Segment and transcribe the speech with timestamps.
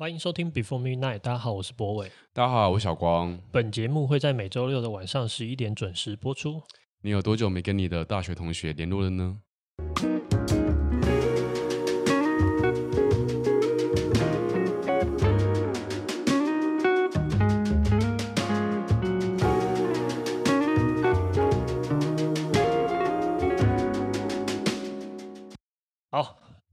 [0.00, 2.10] 欢迎收听 Before Midnight，大家好，我是博伟。
[2.32, 3.38] 大家好，我是小光。
[3.52, 6.62] 本节目会在每周六的晚上十一点准时播出。
[7.02, 9.36] 你有多久没跟你的大学同学联络了呢？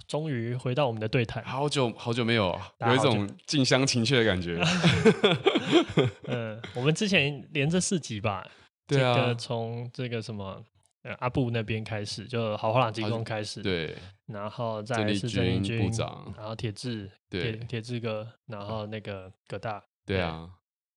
[0.07, 4.57] 终于回到我们的对谈，好久好久没有，有一种近乡情怯的感觉。
[6.23, 8.49] 嗯， 我们之前连着四集吧，
[8.87, 10.63] 对啊，这个从这个什么
[11.19, 13.95] 阿布那边开始，就豪华朗金工开始，对，
[14.27, 20.49] 然后再来是郑丽君部长，然后铁志，对，铁志哥，然后那个葛大，对啊，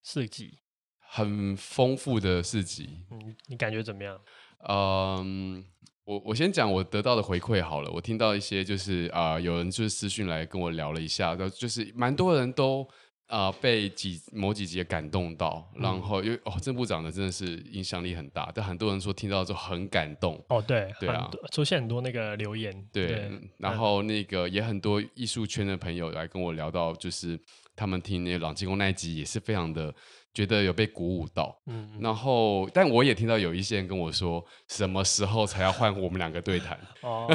[0.05, 0.59] 四集，
[1.01, 3.05] 很丰富的四集。
[3.11, 4.21] 嗯，你感觉怎么样？
[4.69, 5.65] 嗯。
[6.11, 12.83] 我我先讲我得到的回馈好了，我听到一些就是啊、呃，有人就是私讯来跟我聊了一下，就是蛮多人都
[13.29, 27.39] 啊、呃、被几某几集感动到，嗯、然后因为哦郑部长的真的是影响力很大，但很多人说听到之后很感动哦，对对啊，出现很多那个留言，对，对然后那个也很多艺术圈的朋友来跟我聊到，就是
[27.75, 29.95] 他们听那个朗基公那一集也是非常的。
[30.33, 36.79] 觉得有被鼓舞到，嗯，然后，但我也听到有一些人跟我说，什么时候才要换我们两个对谈？
[37.01, 37.27] 哦，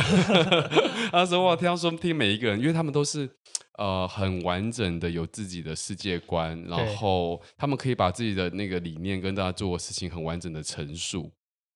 [1.12, 3.30] 他说我听到说听每一个人，因为他们都是
[3.78, 11.30] 呃很完整的有自己的世界观，然后他们可以把自己的那个理念跟大家做的事情很完整的陈述，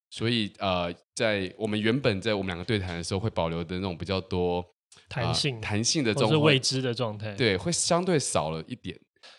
[0.09, 4.65] 所以呃，在我们原本在我们两个对谈的时候会保留的那种比较多
[5.09, 8.97] 弹性、呃、弹性的这种，是未知的状态，对，会相对少了一点。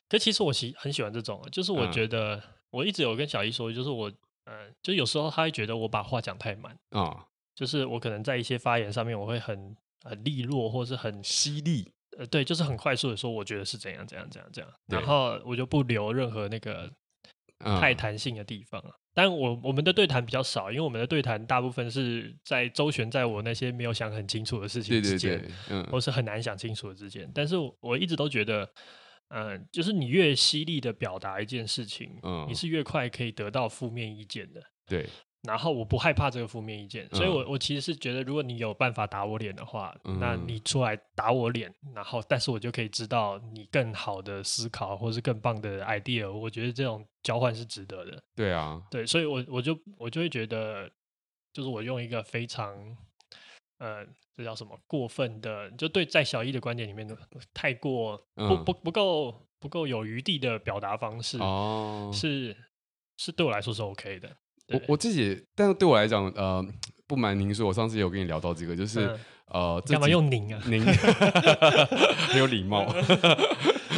[0.09, 4.13] 可其实我喜很喜欢这种，就是我觉得、嗯、我一直有跟小姨说，就是我，
[4.45, 7.17] 呃，就有时候他会觉得我把话讲太满啊，嗯、
[7.55, 16.91] 就是我可能在一些发言上面我会很很利落，或是很犀利，呃，对，就是很快速的说，我觉得是怎样怎样怎样怎样，然后我就不留任何那个
[17.81, 18.81] 太弹性的地方。
[18.85, 27.31] 嗯、但我我们的对谈比较少，因为我们的对谈大部分是在周旋在我那些没有想很清楚的事情之间，对对对，嗯，或是很难想清楚的之间。
[27.35, 28.69] 但是我一直都觉得。
[29.33, 34.61] 嗯，就是你越犀利的表达一件事情，嗯，你是越快可以得到负面意见的。
[34.89, 35.09] 对，
[35.43, 48.23] 然后我不害怕这个负面意见，嗯、所以我我其实是觉得，如果你有办法打我脸的话，嗯、那你出来打我脸，然后但是我就可以知道你更好的思考或是更棒的 idea，我觉得这种交换是值得的。
[48.37, 50.91] 对啊，对，所以我我就我就会觉得，
[51.53, 52.97] 就是我用一个非常。
[53.79, 55.71] 呃，这叫什么过分的？
[55.71, 57.17] 就对，在小一的观点里面，
[57.55, 62.55] 太过不不不够不够有余地的表达方式，哦，是
[63.17, 64.37] 是对我来说是 OK 的。
[64.73, 66.65] 我我自己，但是对我来讲，呃，
[67.07, 70.63] 不瞒您说，我上次也有跟你聊到这个，就是、嗯、呃，干嘛用您啊？
[70.67, 70.85] 您
[72.29, 72.87] 很有礼貌。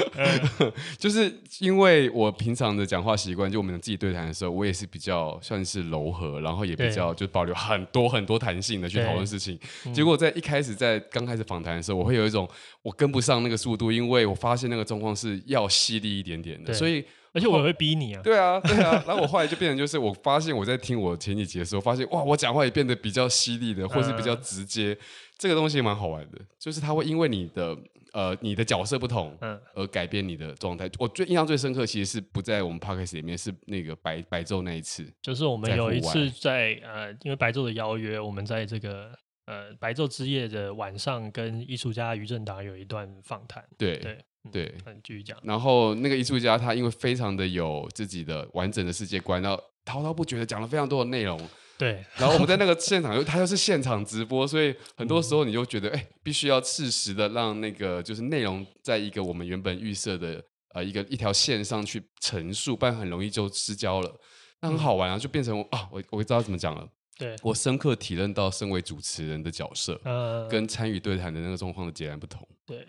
[0.99, 9.59] 就是因为我平常的讲话习惯，就我们自己对谈的时候，我也是比较算是柔和，然后也比较就保留很多很多弹性的去讨论事情。
[9.93, 12.49] 结果在一开始在刚开始访谈的时候，我会有一种
[12.83, 18.23] 我跟不上那个速度，因为我发现那个状况是要犀利一点点的，所以而且我也会逼你啊。
[18.23, 19.03] 对啊，对啊。
[19.07, 24.97] 然后我后来就变成就是，我发现我在听我前几集的时候，发现哇，我讲话也变得比较犀利的，或是比较直接。
[25.39, 27.77] 这个东西蛮好玩的，就是它会因为你的。
[28.13, 30.87] 呃，你的角色不同，嗯，而改变你的状态。
[30.87, 35.11] 嗯、我最印象最深刻，其实是不在我们 podcast 里面，是那个白白昼那一次。
[35.23, 39.13] 就是我们有一次在，在呃，因为白昼的邀约，我们在这个
[39.47, 43.65] 呃白昼之夜的晚上，跟艺术家于正达有一段访谈。
[43.79, 44.19] 对对
[44.53, 45.39] 对，嗯，继续讲。
[45.43, 51.41] 然后那个艺术家他因为非常的有自己的完整的世界观，然后滔滔不绝的讲了非常多的内容。
[51.83, 60.41] 对，然后我们在那个现场又，他又是现场直播，所以很多时候你就觉得，哎、欸，必须要适时的让那个就是内容在一个我们原本预设的
[60.75, 64.21] 呃一个一条线上去陈述，不然很容易就失焦了。
[64.61, 66.89] 那很好玩啊，就变成啊，我我知道怎么讲了。
[67.19, 72.47] 对，我深刻体认到身为主持人的角色，呃，跟参与对谈的那个状况的截然不同。
[72.65, 72.87] 对，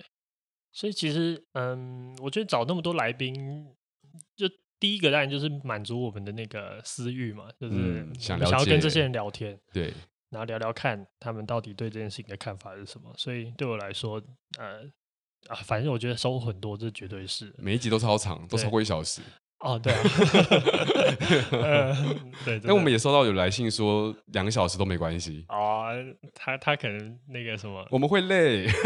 [0.72, 3.74] 所以其实嗯，我觉得找那么多来宾
[4.36, 4.48] 就。
[4.84, 9.94] 第一个当然就是满足我们的那个私欲嘛，就是想想要跟这些人聊天，对，
[10.30, 13.10] 然后聊聊看他们到底对这件事情的看法是什么。
[13.18, 14.22] 所以对我来说，
[14.60, 14.82] 呃
[15.48, 19.22] 啊，反正我觉得收获很多，这绝对是每一集都超长，都超过一小时。
[19.60, 20.04] 哦，对啊，
[22.44, 22.60] 对。
[22.66, 25.46] 那我们也收到有来信说两个小时都没关系。
[25.48, 25.94] 哦，
[26.36, 28.68] 他他可能那个什么，我们会累。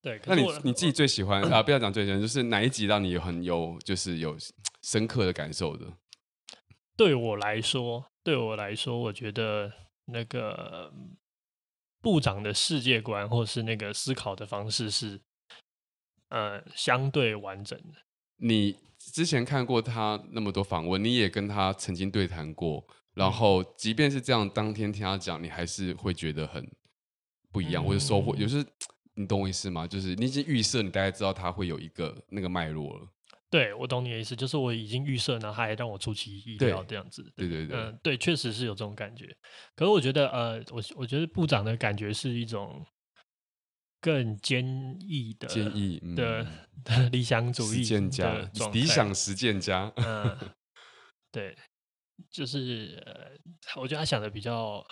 [0.00, 1.62] 对，那你你自己最喜欢 啊？
[1.62, 4.36] 不要讲最喜欢，就是哪一集让你很有就是有
[4.82, 5.86] 深刻的感受的？
[6.96, 9.72] 对我来说，对我来说，我觉得
[10.06, 10.92] 那个
[12.00, 15.20] 部长的世界观或是那个思考的方式是
[16.28, 17.94] 呃相对完整的。
[18.36, 26.64] 你之前看过他那么多访问，你也跟他曾经对谈过，然后即便是这样，当天听他讲，你还是会觉得很
[27.50, 28.64] 不一样，嗯、或者收获，有时
[29.18, 29.84] 你懂我意思吗？
[29.84, 33.08] 就是你已经预设，你大概知道它会有一个那个脉络了。
[33.50, 37.22] 对，我懂你的意思，就是我已经预设，然后他还让我出其意料这样子。
[37.34, 39.26] 对对对，嗯、呃，对，确实是有这种感觉。
[39.74, 42.84] 可是我觉得，呃，我我觉得部长的感觉是一种
[44.00, 44.64] 更坚
[45.00, 46.46] 毅的、坚毅、嗯、的
[46.84, 49.90] 的理想主义实践家、理想实践家。
[49.96, 50.36] 嗯，
[51.32, 51.56] 对。
[52.30, 54.84] 就是呃，我觉得他想的比较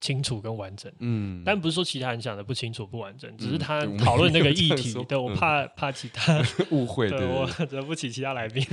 [0.00, 8.64] 清楚跟完整，嗯，但不是说其他人想的不清楚不完整，嗯、只是他讨论那个议题，对，我怕、嗯、怕其他 误会，对，我惹不起其他来宾。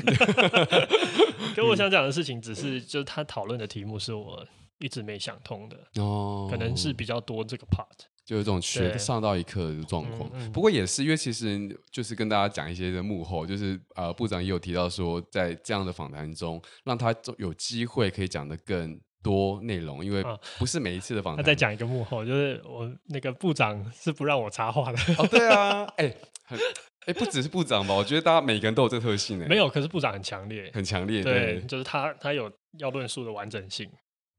[1.56, 4.46] 跟我想讲的事情，只是就是他讨论的题目是我
[4.80, 8.06] 一直没想通的哦，可能是比较多这个 part。
[8.30, 20.24] 就有这种学上到一课的状况，嗯嗯、不过也是因为其实就是跟大家讲一些的幕后，就是呃部长也有提到说，在这样的访谈中，让他有机会可以讲得更多内容，因为
[20.60, 21.44] 不是每一次的访谈。
[21.44, 25.00] 他再讲一个幕后，就是我那个部长是不让我插话的。
[25.18, 27.96] 哦，对啊，哎、欸，很哎、欸，不只是部长吧？
[27.96, 29.48] 我觉得大家每个人都有这个特性哎。
[29.48, 33.90] 没有，可是部长很强烈，很强烈，对，对就是他他有要论述的完整性。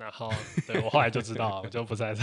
[0.00, 0.32] 然后，
[0.67, 2.23] 对我后来就知道，我就不在这。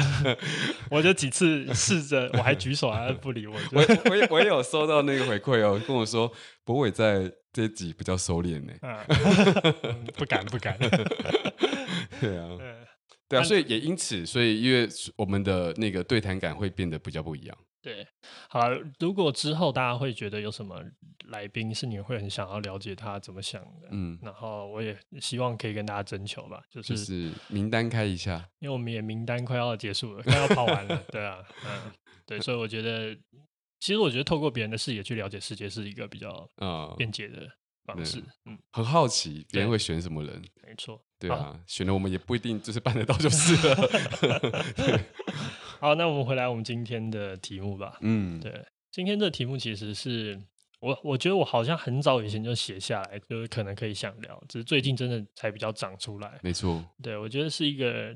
[0.90, 3.56] 我就几次试着，我还举手，还是不理我。
[3.72, 6.32] 我我也我也有收到那个回馈哦，跟我说
[6.66, 8.74] 博伟在这集比较收敛呢。
[9.84, 10.76] 嗯，不敢 不敢。
[12.20, 12.50] 对啊，
[13.30, 17.56] 对啊，所以也因此，所以因为我们的那个对谈感会变得比较不一样。
[17.82, 18.06] 对，
[18.50, 18.70] 好，
[19.00, 20.84] 如果之后大家会觉得有什么
[21.30, 31.92] 来宾是你会很想要了解他怎么想的，嗯，然后我也希望可以跟大家征求吧，就是，就是名单开一下，因为我们也名单快要结束了，快要跑完了，对啊，嗯，
[32.26, 33.16] 对，所以我觉得，
[33.80, 37.48] 其实我觉得透过别人的视野去了解世界是一个比较啊便捷的
[37.86, 43.78] 方式，嗯，嗯，很好奇别人会选什么人，没错，对啊，好选了我们也不一定就是办得到就是了。
[45.78, 47.98] 对好，那我们回来我们今天的题目吧。
[48.02, 50.42] 嗯，对，今天这题目其实是
[50.80, 56.40] 我，我觉得我好像很早以前就写下来，就是可能可以想聊，只是最近真的才比较长出来。
[56.42, 58.16] 没错，对，我觉得是一个，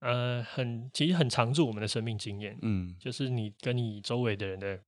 [0.00, 2.58] 呃，很其实很常驻我们的生命经验。
[2.62, 4.78] 嗯，就是你跟你周围的人的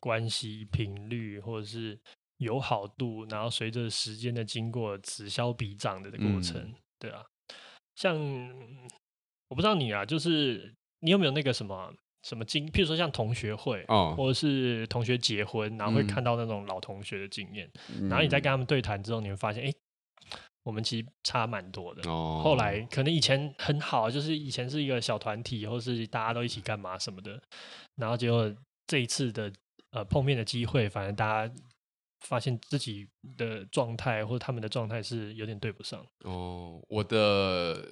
[0.00, 1.98] 关系频率，或者是
[2.38, 6.60] 友好度，然后随着时间的经过，此消彼长的的过程。
[6.60, 7.24] 嗯、对啊，
[7.94, 8.16] 像
[9.48, 10.74] 我不知道你啊，就是。
[11.00, 11.92] 你有没有那个什么
[12.24, 12.66] 什么经？
[12.70, 19.76] 譬如说像同学会，哦，或者是同学结婚，然后会看到那种老同学的经验，嗯、然后你再跟他们对谈之后，你会发现，哎、欸，
[20.64, 22.10] 我们其实差蛮多的。
[22.10, 27.40] 哦，后来可能以前很好，就是以前是一个小团体，或是大家都一起干嘛什么的，
[27.94, 28.52] 然后结果
[28.86, 29.52] 这一次的
[29.92, 31.54] 呃碰面的机会，反正大家
[32.26, 33.06] 发现自己
[33.36, 36.04] 的状态或者他们的状态是有点对不上。
[36.24, 37.86] 哦，我的。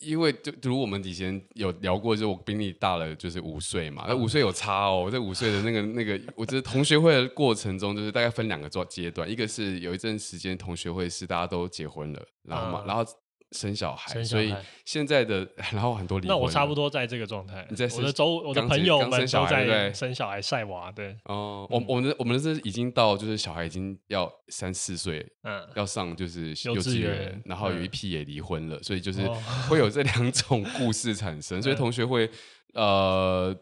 [0.00, 5.08] 因为就如我们以前有聊过，就我比你大了就是五岁嘛，那五岁有差哦。
[5.10, 13.04] 这五岁的那个那个，我觉得同学会的过程中，就是大概分两个阶阶段，一个是有一阵时间同学会是大家都结婚了，然后嘛，嗯、然后。
[13.52, 14.54] 生小孩，所以
[14.84, 16.36] 现在的 然后很多离婚。
[16.36, 17.66] 那我差不多在这个状态。
[17.70, 21.16] 你在我的周我的朋友们都在生小孩晒娃，对。
[21.24, 29.26] 哦，我我们的我们是已经到就是小孩已经要三四岁，嗯，要上就是幼稚园，然后有一批也离婚了，所以就是
[29.68, 32.28] 会有这两种故事产生， 所以同学会
[32.72, 33.56] 呃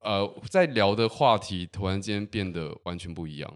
[0.00, 3.50] 呃在聊的话题突然间变得完全不一样。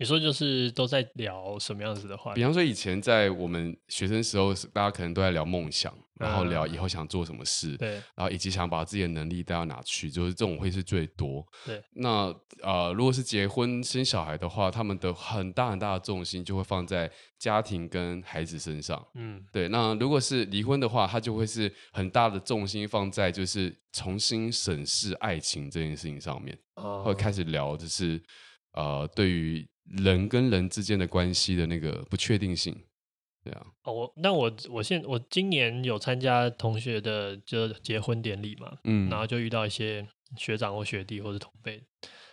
[0.00, 2.32] 你说就是都在聊什么样子的话？
[2.32, 11.46] 比方说以前在我们学生时候，大家可能都在聊梦想，然后聊以后想做什么事，对，然后以及想把自己的能力带到哪去，就是这种会是最多。
[11.66, 19.06] 对，那呃，如果是结婚生小孩的话，他们的很大很大的重心就会放在家庭跟孩子身上。
[19.16, 19.68] 嗯，对。
[19.68, 28.18] 那如果是离婚的话，他就会是很大的重心放在就是重新审视爱情这件事情上面，哦，会开始聊就是
[28.72, 29.68] 呃，对于。
[29.90, 32.74] 人跟人之间的关系的那个不确定性，
[33.44, 33.66] 对啊。
[33.82, 40.06] 哦，我那我我现我今年有参加同学的就结婚典礼嘛，嗯，然后就遇到一些
[40.36, 41.82] 学长或学弟或者同辈。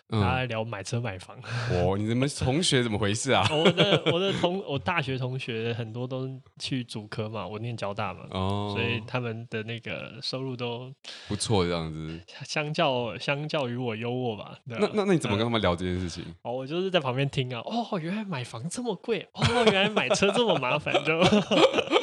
[0.10, 1.38] 大家来聊买车买房。
[1.70, 3.46] 哦，你们同学怎么回事啊？
[3.52, 10.90] 我的我的同 我大学同学很多都去主科嘛，我念交大嘛，哦，所以他们的那个收入都
[11.28, 12.22] 不错，这样子。
[12.46, 14.58] 相较相较于我优渥吧。
[14.64, 16.24] 那那那你怎么跟他们聊这件事情？
[16.42, 17.60] 哦，我就是在旁边听啊。
[17.66, 19.28] 哦，原来买房这么贵。
[19.34, 21.20] 哦，原来买车这么麻烦，就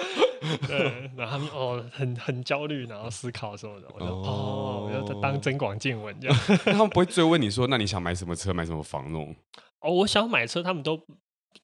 [0.67, 3.89] 对，然后他们哦，很很焦虑，然后思考什么的。
[3.95, 6.37] 我就哦，要当增广见闻这样。
[6.67, 9.35] 那 他们不会追问你说，那你想买什么车，买什么房那种？
[9.81, 11.01] 哦，我想买车，他们都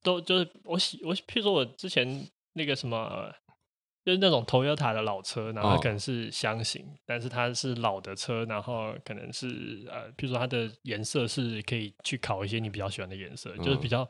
[0.02, 3.32] 都就是我喜我，譬如说我之前那个什么。
[4.02, 14.08] 就是那种 Toyota 的老车，然后它可能是箱型，哦，但是它是老的车，然后可能是呃，比如说它的颜色是可以去考一些你比较喜欢的颜色，嗯，就是比较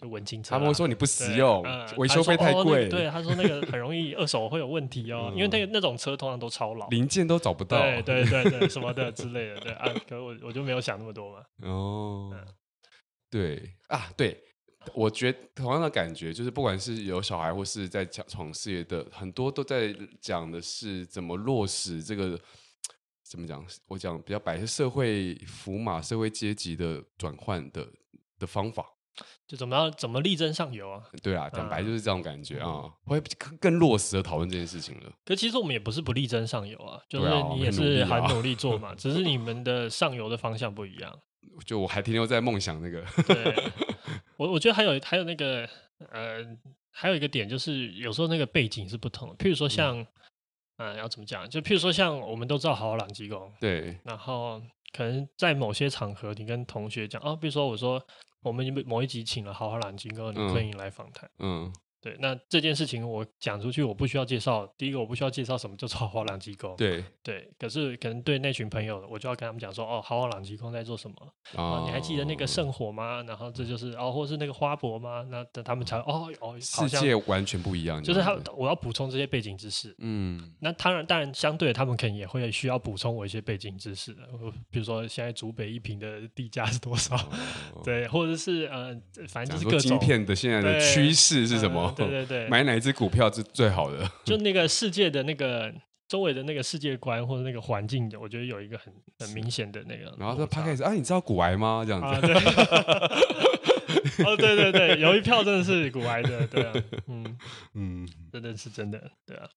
[0.00, 0.50] 文青车。
[0.50, 1.62] 他们会说你不实用，
[1.96, 2.90] 维修费太贵，哦。
[2.90, 9.60] 对，他说那个很容易二手会有问题哦，嗯， 因为那个那种车通常都超老，零件都找不到，对对对对，什么的之类的。
[9.60, 11.44] 对啊， 可是我我就没有想那么多嘛。
[11.62, 12.46] 哦，嗯，
[13.30, 14.40] 对啊，对。
[14.92, 22.38] 我觉得同样的感觉，就是不管是有小孩或是在闯闯事业的，很多都在讲的是怎么落实这个，
[23.26, 23.64] 怎么讲？
[23.88, 27.88] 我讲比较白是社会福码、社会阶级的转换的
[28.38, 28.84] 的方法，
[29.46, 31.02] 就怎么样怎么力争上游啊？
[31.22, 33.22] 对啊，讲白就是这种感觉啊，嗯、会
[33.60, 35.12] 更落实的讨论这件事情了。
[35.24, 41.18] 可其实我们也不是不力争上游啊，就是你也是很努力 做嘛，啊、只是你们的上游的方向不一样。
[41.64, 43.04] 就我还停留在梦想那个。
[43.26, 43.54] 对。
[44.36, 45.68] 我我觉得还有还有那个
[46.10, 46.44] 呃，
[46.90, 49.36] 还有一个点就是有时候那个背景是不同的。
[49.36, 49.96] 譬如说像，
[50.78, 51.48] 嗯、呃，要怎么讲？
[51.48, 53.96] 就譬如说像我们都知道好好朗机构，对。
[54.02, 54.60] 然后
[54.92, 58.04] 可能在某些场合，你跟同学讲哦，比如说我说
[58.44, 61.72] 我们某一集请了豪华蓝鲸哥，你可以来访谈，嗯。
[62.04, 64.66] 嗯对，那这件事情我讲出去，我不需要介绍。
[64.76, 66.74] 第一个，我不需要介绍什么叫做好好朗机构。
[66.76, 71.16] 对对，可是可能对那群朋友，我就要跟他们讲说，哦，豪华朗机构在做什么？
[71.54, 73.22] 哦，你还记得那个圣火吗？
[73.22, 75.24] 然后这就是哦，或是那个花博吗？
[75.30, 78.02] 那等他们才哦哦，世界完全不一样。
[78.02, 79.94] 就是他，我要补充这些背景知识。
[79.98, 84.22] 嗯，那当然，当然，相对的，他们可能也会需要补充我一些背景知识的。
[84.70, 87.16] 比如说，现在竹北一平的地价是多少？
[87.74, 88.94] 哦、 对，或者是呃，
[89.28, 91.93] 反正就是各种晶片的现在的趋势是什么？
[91.94, 94.10] 对对对，买哪一只股票是最好的？
[94.24, 95.72] 就那个世界的那个
[96.08, 100.14] 周围的那个世界观或者那个环境，我觉得有一个很很明显的那个。
[100.18, 101.84] 然后说他开始啊，你知道股癌吗？
[101.86, 102.06] 这样子。
[102.06, 102.34] 啊、对
[104.24, 106.72] 哦，对对对，有一票真的是股癌的，对啊，
[107.08, 107.38] 嗯
[107.74, 109.48] 嗯，真的是真的，对啊。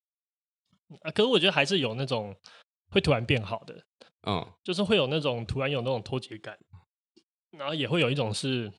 [1.01, 2.36] 啊，可是我觉得还是有那种
[2.89, 3.75] 会突然变好的，
[4.25, 6.58] 嗯，就是会有那种突然有那种脱节感，
[7.51, 8.72] 然后也会有一种是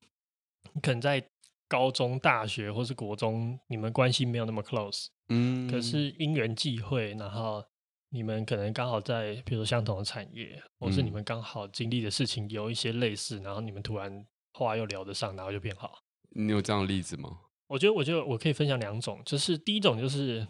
[0.72, 1.22] 你可能在。
[1.68, 7.62] 高中、大学或是国中，你们关系没有那么 close，嗯，可是因缘际会，然后
[8.08, 16.02] 你们可能刚好在，比如说相同的产业，或是你们刚好经历的事情有一些类似，然后你们突然话又聊得上，然后就变好。
[16.30, 17.38] 你有这样的例子吗？
[17.68, 20.48] 我觉得，我觉得我可以分享两种，就是第一种就是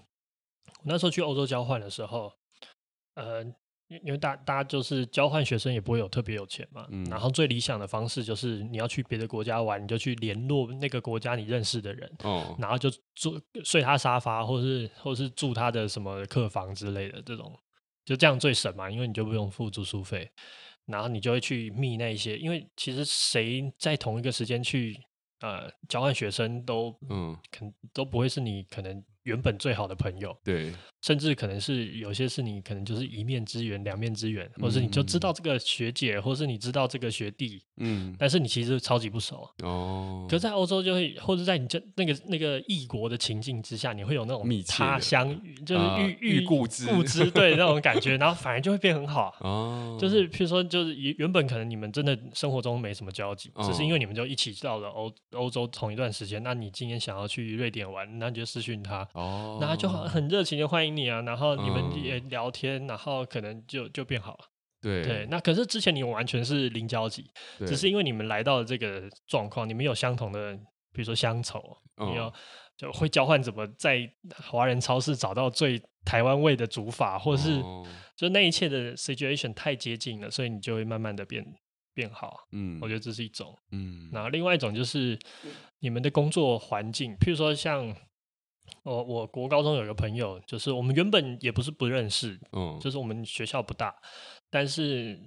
[0.66, 2.32] 我那时候去欧洲交换的时候，
[3.14, 3.44] 呃。
[3.88, 17.58] 因因为大大家就是交换学生也不会有特别有钱嘛，嗯，然后最理想的方式就是你要去别的国家玩，你就去联络那个国家你认识的人，哦，然后就住睡他沙发，或是或是住他的什么客房之类的这种，
[18.04, 20.30] 就这样最省嘛，因为你就不用付住宿费，
[20.86, 24.96] 然后你就会去密那一些，因为其实谁在同一个时间去
[25.40, 29.02] 呃交换学生都嗯，肯都不会是你可能。
[29.28, 40.26] 原本最好的朋友，对，甚至可能是有些是你可能就是一面之缘、两面之缘，或是你就知道这个学姐，或是你知道这个学弟，嗯，但是你其实超级不熟哦。
[40.28, 45.28] 可在欧洲就会，或者在你这那个那个异国的情境之下，你会有那种他乡
[45.64, 46.86] 就是遇遇故知。
[46.88, 49.96] 故知对那种感觉，然后反而就会变很好 哦。
[50.00, 59.06] 就是譬如说，就是原本可能你们真的生活中没什么交集，只是因为你们就一起到了欧欧洲同一段时间，那你今天想要去瑞典玩，那你就私讯他。
[59.18, 64.44] 哦，然后就很热情的欢迎你啊，然后你们也聊天，嗯、然后可能就就变好了。
[64.80, 67.28] 对对，那可是之前你们完全是零交集，
[67.66, 70.54] 只是因为你们来到了这个状况，你们有相同的，
[70.92, 71.60] 比如说乡愁，
[71.96, 72.32] 嗯、你有
[72.76, 74.08] 就会交换怎么在
[74.48, 77.60] 华人超市找到最台湾味的煮法，或者是
[78.16, 81.44] 就那一切的 situation 太接近了，所以你就会慢慢的变
[81.92, 82.36] 变好。
[82.52, 83.52] 嗯，我觉得这是一种。
[83.72, 85.18] 嗯，然后另外一种就是
[85.80, 87.92] 你们的工作环境，譬如说像。
[88.82, 93.94] 我我国高中有一个朋友，就是我们原本也不是不认识，嗯，就是我们学校不大，
[94.50, 95.18] 但是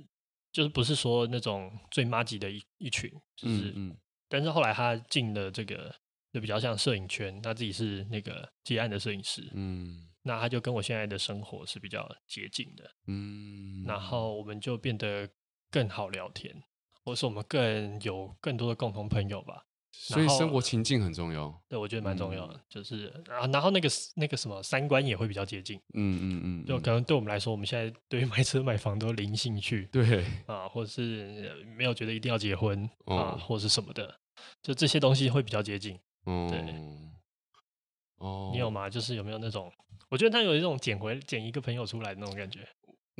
[0.52, 5.94] 就是不是说那种最麻吉的一一群，就是，嗯，嗯，但是后来他进了这个，
[6.32, 15.30] 就比较像摄影圈，他自己是那个接案的摄影师，嗯，那他就跟我现在的生活是比较接近的，嗯，然后我们就变得
[15.70, 16.54] 更好聊天，
[17.04, 19.66] 或是我们更有更多的共同朋友吧。
[19.92, 34.20] 所以生活情境很重要，对，我觉得蛮重要的，嗯、就是啊，然后那个那个什么三观也会比较接近，嗯嗯嗯，就可能对我们来说，我们现在对于买车买房都零兴趣，对啊，或者是没有觉得一定要结婚、哦、啊，或者是什么的，
[34.62, 37.12] 就这些东西会比较接近，嗯，对。
[38.18, 38.90] 哦，你有吗？
[38.90, 39.72] 就是有没有那种？
[40.10, 42.68] 我觉得他有一种捡回捡一个朋友出来的那种感觉。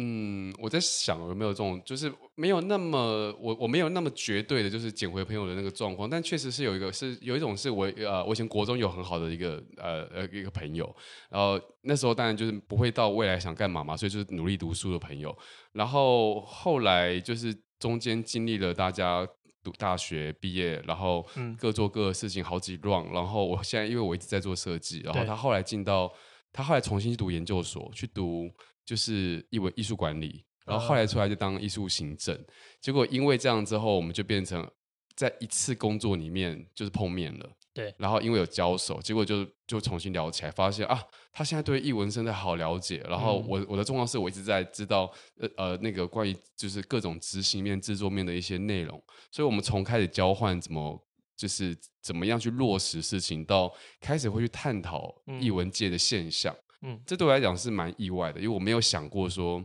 [0.03, 6.10] 嗯，我在想有没有这种，就是没有那么我我没有那么绝对的，就是捡回朋友的那个状况。
[6.10, 10.96] 但确实是有一个，是有一种是我呃，我以前国中有很好的一个呃呃一个朋友，
[11.29, 15.38] 然后那时候当然就是不会到未来想干嘛嘛，所以就是努力读书的朋友。
[15.74, 19.27] 然后后来就是中间经历了大家
[19.63, 21.24] 读大学毕业，然后
[21.60, 26.12] 各做各的事情好几 round，然后我现在因为我一直在做设计，然后他后来进到
[26.51, 28.50] 他后来重新去读研究所去读。
[28.85, 32.45] 就是艺文艺术管理，然后后来出来就当艺术行政，嗯、
[32.79, 34.69] 结果因为这样之后，我们就变成
[35.15, 51.00] 在一次工作里面就是碰面了，对，然后因为有交手，结果就就重新聊起来，发现啊，他现在对艺文真的好了解，然后我、嗯、我的重要是我一直在知道呃呃那个关于就是各种执行面、制作面的一些内容，所以我们从开始交换怎么
[51.35, 56.55] 就是怎么样去落实事情，到开始会去探讨艺文界的现象。
[56.81, 56.93] 嗯。
[56.93, 59.63] 嗯，这对我来讲是蛮意外的，因为我没有想过说，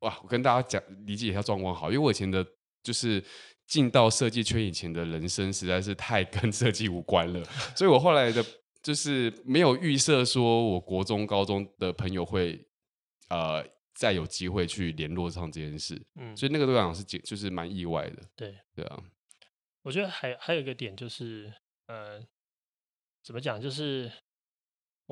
[0.00, 2.46] 哇，我跟大家讲理解一下状况好，因为我以前的，
[2.82, 3.22] 就是
[3.66, 7.44] 进到设计圈以前的人生实在是太 跟设计无关了，
[7.76, 8.44] 所以我后来的，
[8.82, 12.64] 就是没有预设说我国中、高中的朋友会，
[13.28, 19.02] 呃，再有机会去联络上这件事，嗯，所以那个对我来讲是就是蛮意外的，对，对啊，
[19.82, 21.52] 我觉得还还有一个点就是，
[21.88, 22.22] 呃，
[23.24, 24.12] 怎么讲就是。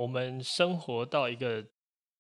[0.00, 1.62] 我们生活到一个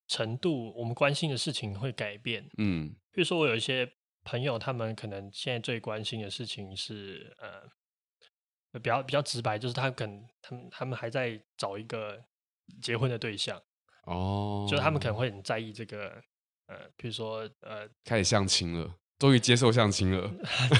[0.06, 2.46] 程度，我们关心的事情会改变。
[2.58, 3.90] 嗯，比如说我有一些
[4.22, 12.22] 朋友，他们可能现在最关心的事情是，呃，比较比较直白，就是他可能他们他们还在找一个
[12.82, 13.58] 结婚的对象。
[14.04, 16.22] 哦，就是他们可能会很在意这个，
[16.66, 20.30] 呃，比如说呃，开始相亲了，终于接受相亲了。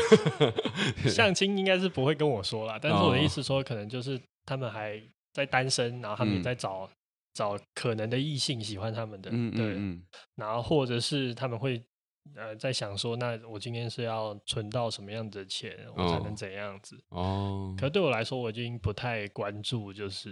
[1.09, 5.02] 相亲应该是不会跟我说啦，但是我的意思说，可能就是他们还。
[5.33, 6.91] 在单身，然后他们也在找、嗯、
[7.35, 10.03] 找可能的异性喜欢他们的，嗯、对，嗯、
[10.35, 11.81] 然后或者是他们会
[12.35, 17.01] 呃在想说，那我今天是要存到什么样子的钱，我才能怎样子？
[17.11, 20.31] 哦，可是对我来说，我已经不太关注，就是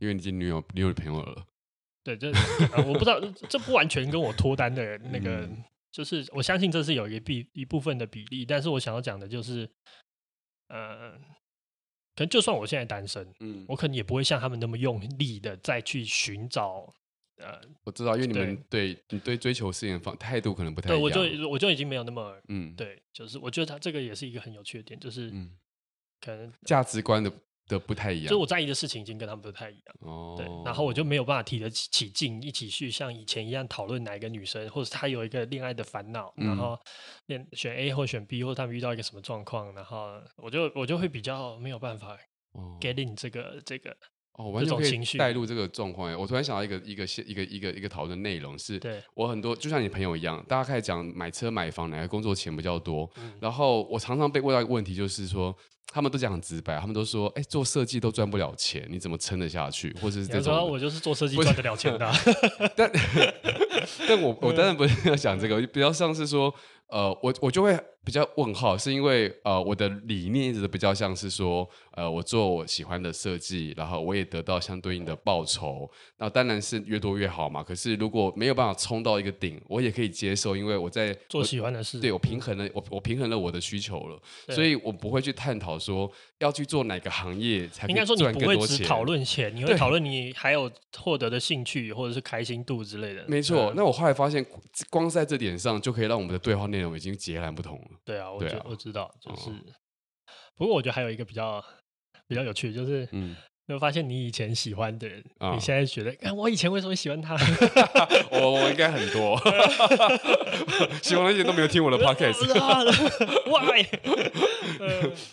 [0.00, 1.46] 因为你已经女友女友朋友了，
[2.02, 2.32] 对，这、
[2.72, 9.70] 呃、我不知道，这不完全跟我脱单的 那个，嗯、就是我相信这是有一个比一部分的比例，但是我想要讲的就是，
[10.68, 11.18] 呃。
[12.14, 16.92] 可能就算我现在单身，嗯，我可能也不会像他们那么用力的再去寻找，
[17.38, 25.56] 呃，我知道，因为你们对，对你对追求事业方态度可能不太一样，对，我就我就已经没有那么，嗯，对，就是我觉得他这个也是一个很有趣的点，就是，嗯，
[26.20, 27.32] 可能价值观的。
[27.66, 29.96] 的不太一样，就我在意的事情已经跟他们不太一样。
[30.00, 36.78] 哦，对，然后我就没有办法提得起起劲，一起去像以前一样讨论哪一个女生，或者她有一个恋爱的烦恼，嗯、然后
[37.26, 42.18] 选选 A 或选 B，或者他们遇到一个什么状况，然后我就我就会比较没有办法
[42.80, 43.96] get in 这个、哦、这个
[44.36, 46.12] 哦，完全可以带入这个状况。
[46.18, 48.80] 我突然想到一个一个一个一个一个讨论内容是，
[49.14, 55.56] 我很多就像你朋友一样，大家开始讲买车买房哪个工作钱比较多，嗯、然后我常常被问到一个问题，就是说。
[55.92, 62.12] 他们都讲很直白，他们都说：“哎、欸，做设计都赚不了钱，你怎么撑得下去？”或者是这种，我就是做设计赚得了钱的、 啊。
[62.74, 62.90] 但
[64.08, 66.52] 但我我当然不是要讲这个，比较像是说。
[66.88, 77.62] 呃，我我就会比较问号，是因为呃，我的理念一直都比较像是说，呃，我做我喜欢的设计，然后我也得到相对应的报酬，那当然是越多越好嘛。
[77.62, 93.24] 可是如果没有办法冲到一个顶，我也可以接受，因为我在做喜欢的事，对我平衡了，我我平衡了我的需求了，所以我不会去探讨说要去做哪个行业才应该说你不会只讨论钱，你会讨论你还有获得的兴趣或者是开心度之类的。
[93.26, 94.44] 没错，嗯、那我后来发现，
[94.90, 97.93] 光在这点上就可以让我们的对话内容已经截然不同了。
[98.04, 99.50] 对啊，我觉我知道，就是。
[99.50, 99.54] 哦、
[100.56, 101.62] 不过我觉得还有一个比较
[102.26, 107.34] 比较有趣，就是嗯，有发现你以前喜欢的人，哦、你现在觉得，哎，我以前为什么喜欢他？
[108.30, 109.36] 我我应该很多，
[111.02, 112.38] 喜欢那些都没有听我的 podcast。
[113.50, 113.84] Why？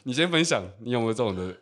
[0.04, 1.56] 你先分享，你有没有这种的？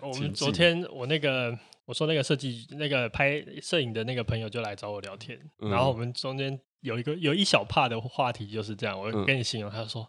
[0.00, 6.58] 我们昨天我那个我说那个设计那个拍摄影的那个朋友就来找我聊天，嗯、然后我们中间。
[6.82, 10.06] 有一个有一小帕的话题就是这样，我跟你形容，他说。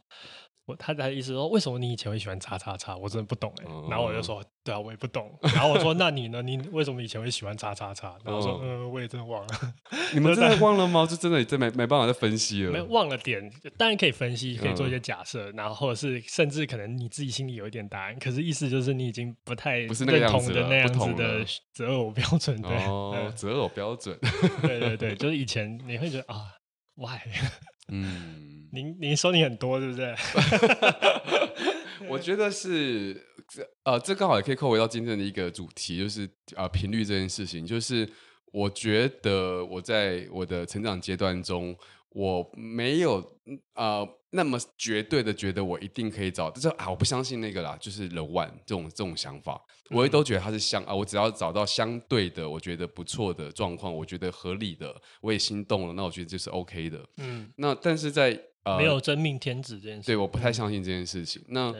[0.66, 2.96] 我他的意思说，为什么你以前会喜欢叉叉叉？
[2.96, 3.66] 我真的不懂哎。
[3.90, 5.38] 然后我就说，对啊，我也不懂。
[5.42, 6.42] 然后我说，那你呢？
[6.42, 8.16] 你为什么以前会喜欢叉叉叉？
[8.24, 9.50] 然后说，嗯，我也真的忘了。
[10.16, 11.06] 你们真的忘了吗？
[11.06, 12.72] 就真的真没没办法再分析了。
[12.72, 18.18] 没忘了点，当然可以分析，可以做一些假设，然后或者是甚至可能你自己心里有一点答案。
[18.18, 22.62] 可是意思就是你已经不太不是认同的那样子的择偶标准。
[22.62, 24.18] 对哦，择偶标准。
[24.64, 26.54] 对对对，就是以前你会觉得啊
[26.96, 27.20] ，why？
[27.90, 30.16] 嗯，您您说你很多，是不是？
[32.08, 33.14] 我觉得是
[33.48, 37.66] 这呃，这刚好也可以扣回到今天的一个主题，就是呃频率这件事情。
[37.66, 38.08] 就是
[38.52, 41.76] 我觉得我在我的成长阶段中，
[42.14, 43.24] 我没有
[43.76, 57.06] 呃那么绝对的觉得我一定可以找，就是啊我不相信那个啦，就是 the one 这种这种想法，我也都觉得它是相啊，我只要找到相对的，我觉得不错的状况，我觉得合理的，我也心动了，那我觉得就是 OK 的。
[57.18, 61.42] 嗯，那但是在呃没有真命天子这件事，对，我不太相信这件事情。
[61.48, 61.76] 嗯、那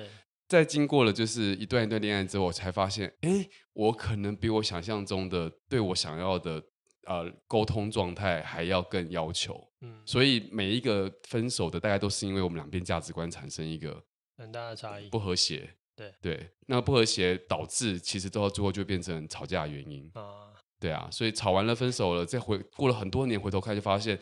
[0.48, 6.62] 在经过了就是一段一段恋爱之后，我才发现，哎，我可能比我想象中的对我想要的
[7.06, 9.70] 呃沟通状态还要更要求。
[9.82, 14.04] 嗯，所以每一个分手的大概都是因为我们两边价值观产生一个
[14.38, 15.76] 很大的差异，不和谐。
[15.96, 20.52] 对对，那不和谐导致其实到最后就变成吵架的原因啊。
[20.80, 24.20] 对啊，所以吵完了分手了，再回过了很多年回头看，就发现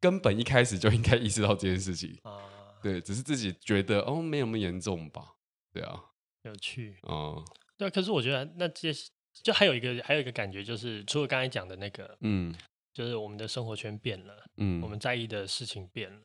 [0.00, 2.38] 根本一开始就应该意识到这件事情啊。
[2.80, 5.34] 对，只是自己觉得哦没有那么严重吧。
[5.72, 6.00] 对啊，
[6.44, 7.44] 有趣哦。
[7.76, 9.10] 对，可是我觉得那这些
[9.42, 12.54] 就还有一个还有一个感觉，就是除了刚才讲的那个，嗯，
[12.92, 16.20] 就是我们的生活圈变了，嗯，我们在意的事情变了。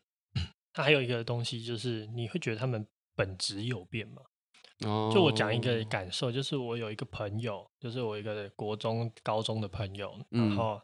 [0.72, 4.22] 它还有一个东西，就是你会觉得他们本质有变吗？
[4.84, 10.80] 哦，就我讲一个感受，就是我有一个朋友，就是我一个国中、高中的朋友，然后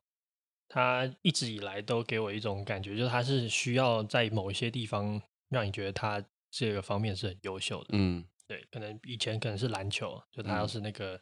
[0.68, 8.24] 他一直以来都给我一种感觉，就是他是需要在某一些地方让你觉得他这个方面是很优秀的，嗯。
[8.46, 11.20] 对，可能以前可能是篮球，就他要是那个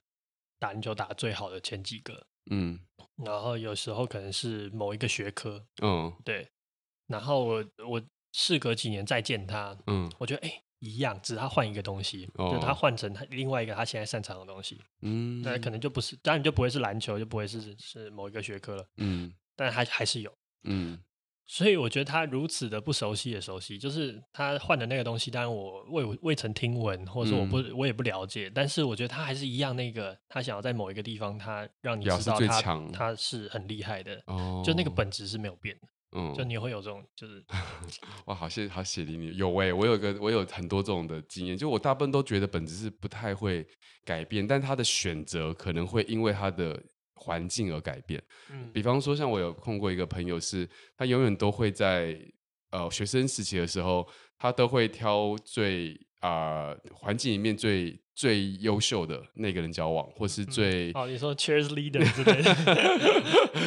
[0.58, 2.78] 打篮球打最好的前几个，嗯，
[3.24, 6.48] 然后有时候可能是某一个学科，嗯，对，
[7.06, 20.32] 然后我我事隔几年再见他，嗯，我觉得哎一样，只是他换一个东西，哦、就他换成他另外一个他现在擅长的东西，嗯，那可能就不是，当然就不会是篮球，就不会是是某一个学科了，嗯，但还还是有，
[20.64, 21.00] 嗯。
[21.50, 37.42] 所以我觉得他如此的不熟悉也熟悉，就是他换的那个东西，当然我未未曾听闻，或者说我不、嗯、我也不了解，但是我觉得他还是一样那个，他想要在某一个地方，他让你知道他他是很厉害的，哦、就那个本质是没有变的，嗯，就你会有这种就是，
[38.26, 43.66] 哇，好谢好谢你有喂、欸，我有个我有很多这种的经验，就我大部分都觉得本质是不太会
[44.04, 46.78] 改变，但他的选择可能会因为他的。
[47.18, 52.18] 环境而改变，嗯，比方说像我有碰过一个朋友是，是他永远都会在
[52.70, 62.54] 呃学生时期的时候，他都会挑最啊环、呃、境里面最最优秀的那个人交往，或是最、嗯、哦你说 cheers leader 之类的，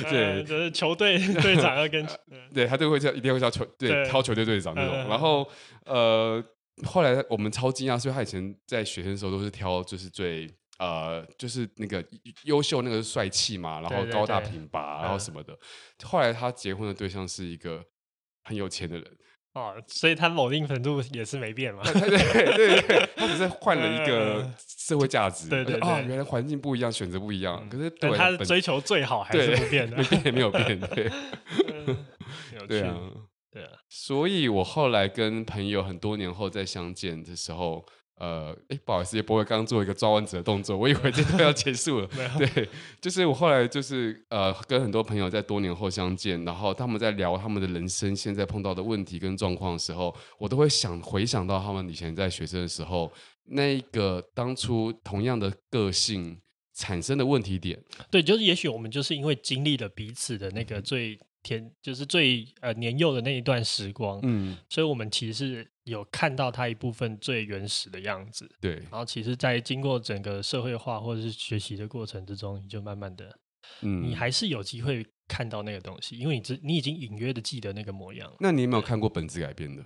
[0.09, 2.07] 对，就是球队队长要跟，
[2.53, 5.47] 对他都会叫一定会叫球对，挑球队队长那种，嗯、然后
[5.85, 6.43] 呃
[6.85, 10.49] 后来我们超惊讶，所以他以前在学生的时候都是挑就是最。
[10.81, 12.03] 呃，就是那个
[12.45, 15.53] 优秀那个帅气嘛，然后高大挺拔，对对对，然后什么的。
[15.53, 17.85] 嗯、后来他结婚的对象是一个
[18.45, 19.05] 很有钱的人
[19.53, 21.83] 哦，所以他某定程度也是没变嘛。
[21.83, 25.47] 对对对对，他只是换了一个社会价值。
[25.49, 27.59] 对对啊、哦，原来环境不一样，选择不一样。
[27.61, 30.79] 嗯、可是对他追求最好还是不变的，没变没有变。
[30.79, 31.07] 对，
[31.67, 32.05] 嗯、
[32.67, 32.97] 对啊，
[33.51, 33.69] 对啊。
[33.87, 37.85] 所以我后来跟朋友很多年后再相见的时候。
[38.21, 42.07] 呃，哎，不好意思，也不会刚刚做一个抓弯子的动作，我以为这都要结束了。
[42.37, 42.69] 对，
[43.01, 53.11] 就是我后来就是呃，跟很多朋友在多年后相见，然后他们在聊他们的人生现在碰到的问题跟状况的时候，我都会想回想到他们以前在学生的时候，
[53.45, 56.39] 那个当初同样的个性
[56.75, 57.83] 产生的问题点。
[58.11, 61.17] 对，就是也许我们就是因为经历了彼此的那个最。
[61.43, 68.75] 天就是最呃年幼的那一段时光，嗯，所以我们其实是有看到它一部分最原始的样子，对。
[68.89, 73.37] 然后其实，在经过整个社会化或者是学习的过程之中，你就慢慢的，
[73.81, 78.35] 嗯，你还是有机会看到那个东西，因为你只你已经隐约的记得那个模样。
[78.39, 79.85] 那你有没有看过本质改变的？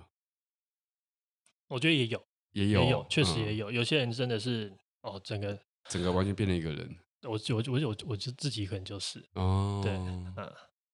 [1.68, 3.70] 我觉得也有，也有，也有，确实也有。
[3.70, 5.58] 嗯、有些人真的是哦，整个
[5.90, 6.96] 整个完全变了一个人。
[7.22, 10.34] 我我我我我就自己可能就是哦，对，嗯。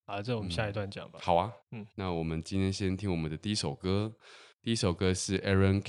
[0.05, 1.19] 好，这我们下一段讲吧。
[1.21, 4.13] 好啊，嗯，那我们今天先听我们的第一首歌，
[4.62, 5.82] 第一首歌是 Aaron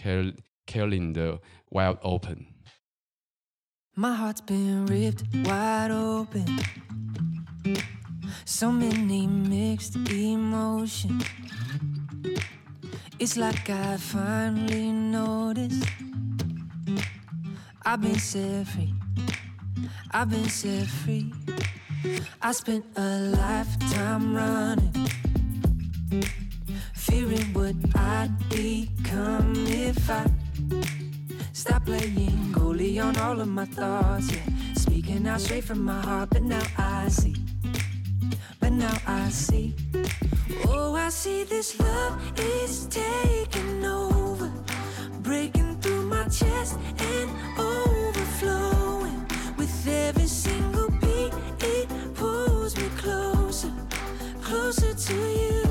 [0.65, 1.39] Carlin 的
[1.69, 6.45] Wide Open。My heart's been ripped wide open.
[8.45, 11.23] So many mixed emotions.
[13.19, 15.83] It's like I finally noticed.
[17.85, 18.93] I've been set free.
[20.11, 21.33] I've been set free.
[22.41, 24.93] I spent a lifetime running,
[27.04, 30.26] fearing what I'd become if I
[31.52, 34.32] stop playing goalie on all of my thoughts.
[34.32, 37.36] Yeah, speaking out straight from my heart, but now I see.
[38.60, 39.74] But now I see.
[40.66, 44.50] Oh, I see this love is taking over,
[45.20, 46.78] breaking through my chest
[47.12, 49.20] and overflowing
[49.56, 51.32] with every single beat.
[51.60, 53.72] It pulls me closer,
[54.42, 55.63] closer to you.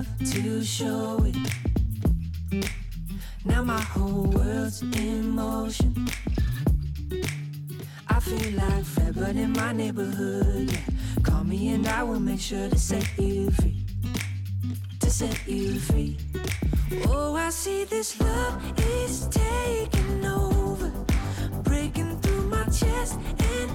[0.00, 2.64] Love to show it.
[3.44, 6.08] Now my whole world's in motion.
[8.08, 10.70] I feel like Fred, in my neighborhood.
[10.70, 11.22] Yeah.
[11.22, 13.84] Call me and I will make sure to set you free.
[15.00, 16.16] To set you free.
[17.08, 20.90] Oh, I see this love is taking over,
[21.62, 23.18] breaking through my chest
[23.52, 23.70] and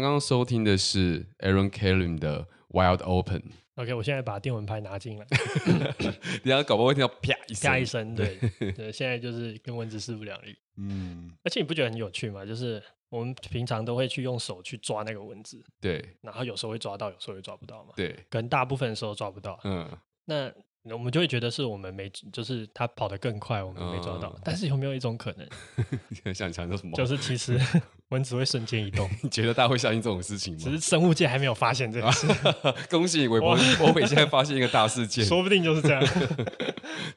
[0.00, 5.26] 刚刚收听的是 Aaron Kalim 的 Wild Open，OK，我现在把电蚊拍拿进来，
[5.98, 8.38] 等一下搞不好会听到啪一声，啪一声，对
[8.72, 10.56] 对，现在就是跟蚊子势不两立。
[10.76, 12.44] 嗯，而且你不觉得很有趣吗？
[12.44, 16.04] 就是我们平常都会去用手去抓那个蚊子，对。
[16.20, 17.92] 然后有时候会抓到，有时候会抓不到嘛。
[17.96, 19.88] 对，可能大部分的时候抓不到，嗯，
[20.26, 20.52] 那
[20.92, 24.28] 我们就会觉得是我们没，就是他跑得更快，我们没抓到。
[24.36, 25.48] 嗯但是有没有一种可能，
[26.34, 26.92] 想强调什么？
[26.96, 27.58] 就是其实
[28.10, 30.60] 蚊子会瞬间移动，你觉得大家会相信这种事情吗？
[30.62, 32.26] 只是生物界还没有发现这件事，
[32.88, 36.02] 恭喜你，韦伯伯伟现在发现一个大事件，说不定就是这样。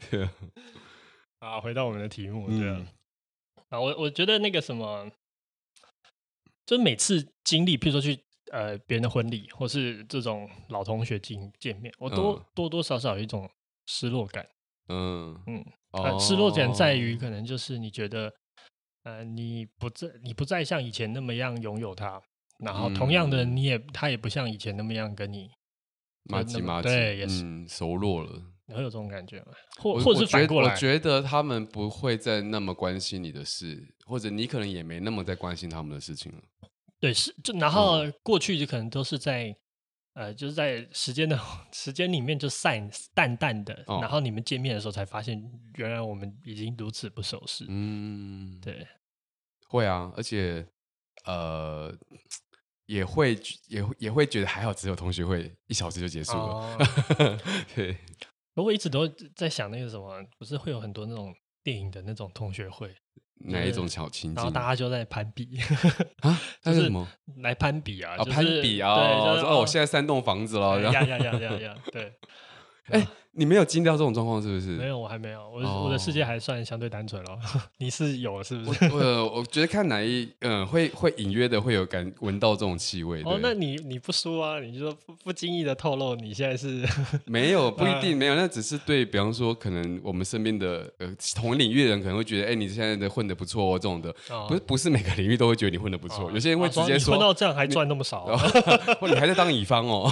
[0.10, 0.32] 对啊，
[1.40, 2.88] 啊，回到我们的题目，对啊，嗯
[3.70, 5.10] 啊，我我觉得那个什么，
[6.66, 8.20] 就是每次经历，譬如说去
[8.52, 13.50] 呃别人的婚礼，或是这种老同学见见面，我多、嗯多多少少有一种
[13.86, 14.48] 失落感。
[14.88, 18.34] 嗯嗯，失落感在于可能就是你觉得，
[19.04, 22.22] 呃，你不再你不再像以前那么样拥有他，
[22.60, 25.50] 然后同样的嗯你也他也不像以前那么样跟你
[26.24, 28.42] 麻吉麻吉，对，也是、嗯，熟络了。
[28.68, 29.54] 你会有这种感觉吗？
[29.82, 36.42] 或或者是反过来，我觉得，我觉得他们不会再那么关心你的事，或者你可能也没那么在关心他们的事情了。
[37.00, 39.54] 对，是就然后过去就可能都是在、
[40.14, 41.40] 呃，就是在时间的
[41.72, 45.42] 时间里面就散淡淡的，哦然后你们见面的时候才发现，
[45.76, 47.66] 原来我们已经如此不熟识。
[47.70, 48.86] 嗯，对，
[49.68, 50.68] 会啊，而且
[51.26, 51.96] 呃，
[52.88, 56.40] 也会也会也会觉得还好，只有同学会一小时就结束了。
[56.40, 56.78] 哦
[57.74, 57.96] 对，
[58.56, 62.94] 我一直都在想那个什么，不是会有很多那种电影的那种同学会，
[63.46, 65.60] 哪一种小情境然后大家就在攀比
[66.22, 66.40] 啊？
[66.64, 67.08] 那就是是什么？
[67.38, 68.96] 来攀比啊，啊，就是攀比啊！
[68.96, 72.14] 对，就是说哦，我现在三栋房子了，呀呀呀呀呀，对。
[72.90, 74.72] 哎，你没有经历到这种状况是不是？
[74.72, 77.40] 没有，我还没有，我、哦我的世界还算相对单纯哦。
[77.80, 78.86] 你是有是不是？
[78.92, 83.22] 我呃，我觉得看哪一嗯，会会隐约的会有感闻到这种气味。
[83.24, 84.60] 哦，那你你不说啊？
[84.60, 86.86] 你就说不不经意的透露，你现在是
[87.26, 98.28] 没有不一定呃没有，那只是对比方说，可能我们身边的呃同领域的人可能会觉得，哎，你现在的混的不错哦，这种的，哦不是不是每个领域都会觉得你混的不错，哦有些人会直接说混到这样还赚那么少、
[99.08, 100.12] 你还在当乙方哦，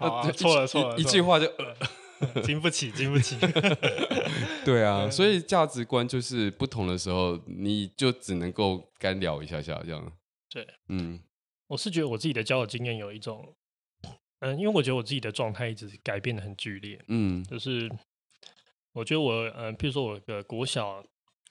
[0.00, 3.36] 啊错了错了，一一句话就呃经不起经不起。
[4.64, 10.12] 对啊，所以价值观就是不同的时候，你就只能够干聊一下下这样。
[10.50, 11.20] 对，嗯。
[11.68, 13.54] 我是觉得我自己的交友经验有一种，
[14.40, 17.44] 嗯，因为我觉得我自己的状态一直改变的很剧烈，嗯。
[17.44, 17.90] 就是
[18.92, 21.04] 我觉得我，嗯，譬如说我的国小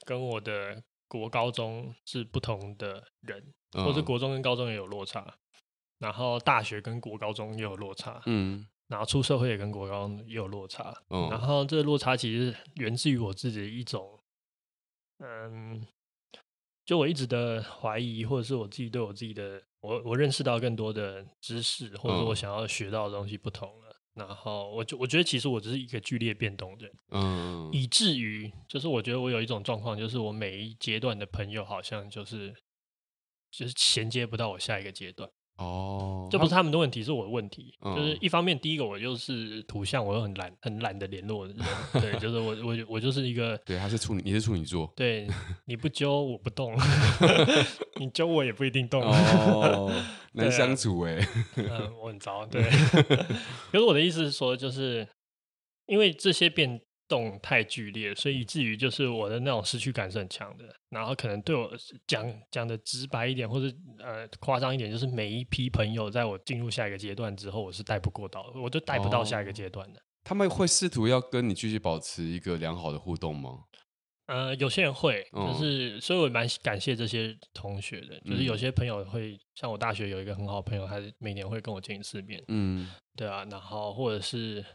[0.06, 3.86] 跟我的国高中是不同的人，嗯。
[3.86, 5.36] 或者国中跟高中也有落差，
[6.00, 14.20] 然后大学跟国高中也有落差，嗯然后出社会也跟国高也有落差，嗯，然后这个落差其实源自于我自己的一种，
[15.20, 15.86] 嗯，
[16.86, 32.56] 就我一直的怀疑，或者是我自己对我自己的，我我认识到更多的知识，或者我想要学到的东西不同了，嗯、然后我就我觉得其实我只是一个剧烈变动的人，嗯，以至于就是我觉得我有一种状况，就是我每一阶段的朋友好像就是
[33.52, 35.30] 就是衔接不到我下一个阶段。
[35.58, 37.74] 哦，这不是他们的问题，是我的问题。
[37.82, 41.48] 嗯、就是一方面，第一个我就是图像，我又很懒，很懒得联络。
[41.94, 43.58] 对，就是我，我，我就是一个。
[43.66, 44.92] 对，他是处女，你是处女座。
[44.96, 45.28] 对，
[45.66, 46.76] 你不揪我不动，
[48.00, 49.02] 你揪我也不一定动。
[49.02, 49.92] 哦，
[50.34, 51.20] 难相处哎、
[52.02, 52.46] 我很糟。
[52.46, 52.62] 对，
[53.72, 55.08] 可是我的意思是说，就是
[55.88, 56.82] 因为这些变。
[57.08, 60.66] 动太剧烈，所以以至于就是我的那种失去感是很强的。
[60.90, 61.70] 然后可能对我
[62.06, 70.00] 讲讲的直白一点，或者呃夸张一点，就是每一批朋友在我进入下一个阶段之后，我是带不过到，我就带不到下一个阶段的。
[70.00, 73.64] 哦，他们会试图要跟你继续保持一个良好的互动吗？
[74.28, 78.20] 呃，有些人会，就是、哦、所以我蛮感谢这些同学的。
[78.26, 82.44] 就是有些朋友会，嗯、像我大学有一个很好的朋友，他每年会跟我见一次面。
[82.50, 84.66] 嗯，对啊，然后或者是。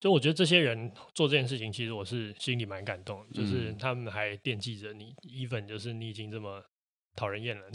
[0.00, 6.64] 就我觉得这些人做这件事情，其实我是心里蛮感动，就是他们还惦记着你，even 就是你已经这么
[7.14, 7.66] 讨人厌了。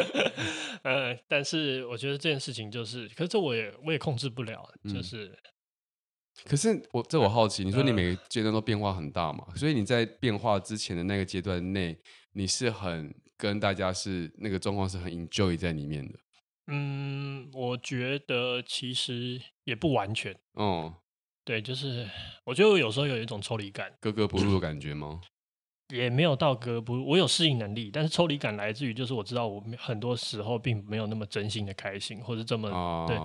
[0.84, 5.28] 呃，但是我觉得这件事情就是，可是这我也我也控制不了，就是。
[5.28, 9.46] 嗯、可是我这我好奇，你说你每个阶段都变化很大嘛？
[9.56, 11.98] 所以你在变化之前的那个阶段内，
[12.32, 16.18] 你是很跟大家是那个状况是很 enjoy 在里面的。
[16.66, 20.38] 嗯，我觉得其实也不完全。
[20.52, 20.96] 哦。
[21.46, 22.06] 对，就是
[22.44, 25.20] 我觉得我有时候有一种抽离感，格格不入的感觉吗？
[25.94, 33.16] 也没有到格格不入，我有适应能力，但是抽离感来自于就是我知道我很多时候并没有那么真心的开心，或者这么、哦、对，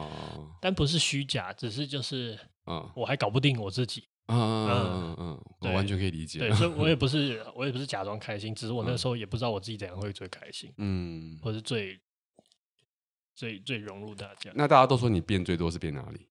[0.62, 6.70] 但不是虚假，只是就是嗯，我还搞不定我自己，嗯嗯嗯嗯，我完全可以理解，对，所以。
[6.78, 12.00] 我也不 是我也不是假装开心，只是我那时候也不知道我自己怎样会最开心，嗯，或是最
[13.34, 14.52] 最最融入大家。
[14.54, 16.28] 那大家都说你变最多是变哪里？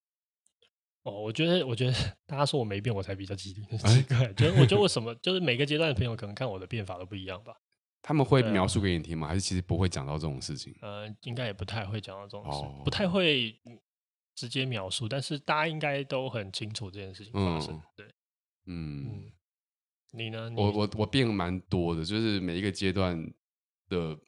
[1.03, 1.93] 哦，我觉得，我觉得
[2.27, 3.65] 大家说我没变，我才比较激动。
[3.79, 7.55] 奇怪， 就是我觉得我什么，就是每个阶段的朋友可能看我的变法都不一样吧。
[8.03, 9.27] 他们会描述给你听吗？
[9.29, 10.75] 还是其实不会讲到这种事情？
[10.81, 13.59] 呃，应该也不太会讲到这种事，不太会
[14.35, 15.09] 直接描述。
[15.09, 17.81] 但是大家应该都很清楚这件事情发生。
[17.97, 18.07] 对，
[18.67, 19.31] 嗯，
[20.13, 20.51] 你呢？
[20.57, 23.23] 我我我变蛮多的，就是每一个阶段
[23.89, 24.19] 的。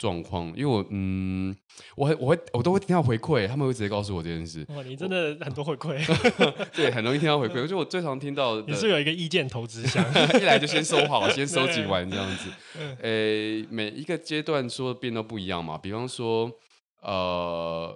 [0.00, 1.54] 状况，因为我嗯，
[1.94, 4.64] 我会我会我都会听到回馈，他们会直接告诉我这件事。
[4.70, 6.02] 哇，你真的很多回馈，
[6.72, 7.60] 对，很容易听到回馈。
[7.60, 10.02] 我觉得我最常听到的，你是有一个意见投资箱，
[10.40, 12.50] 一来就先收好， 先收集完这样子。
[13.02, 16.50] 诶、欸，每一个阶段说的变都不一样嘛，比方说，
[17.02, 17.94] 呃，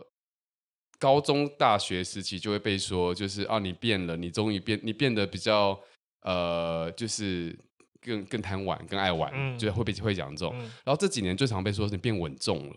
[0.99, 5.81] 高中、大学时期就会被说，就是啊，你变了，你终于变，你变得比较
[6.21, 7.59] 呃，就是。
[8.05, 10.55] 更更贪玩，更爱玩，嗯、就会被会讲这种。
[10.57, 12.77] 嗯、然后这几年最常被说是你变稳重了，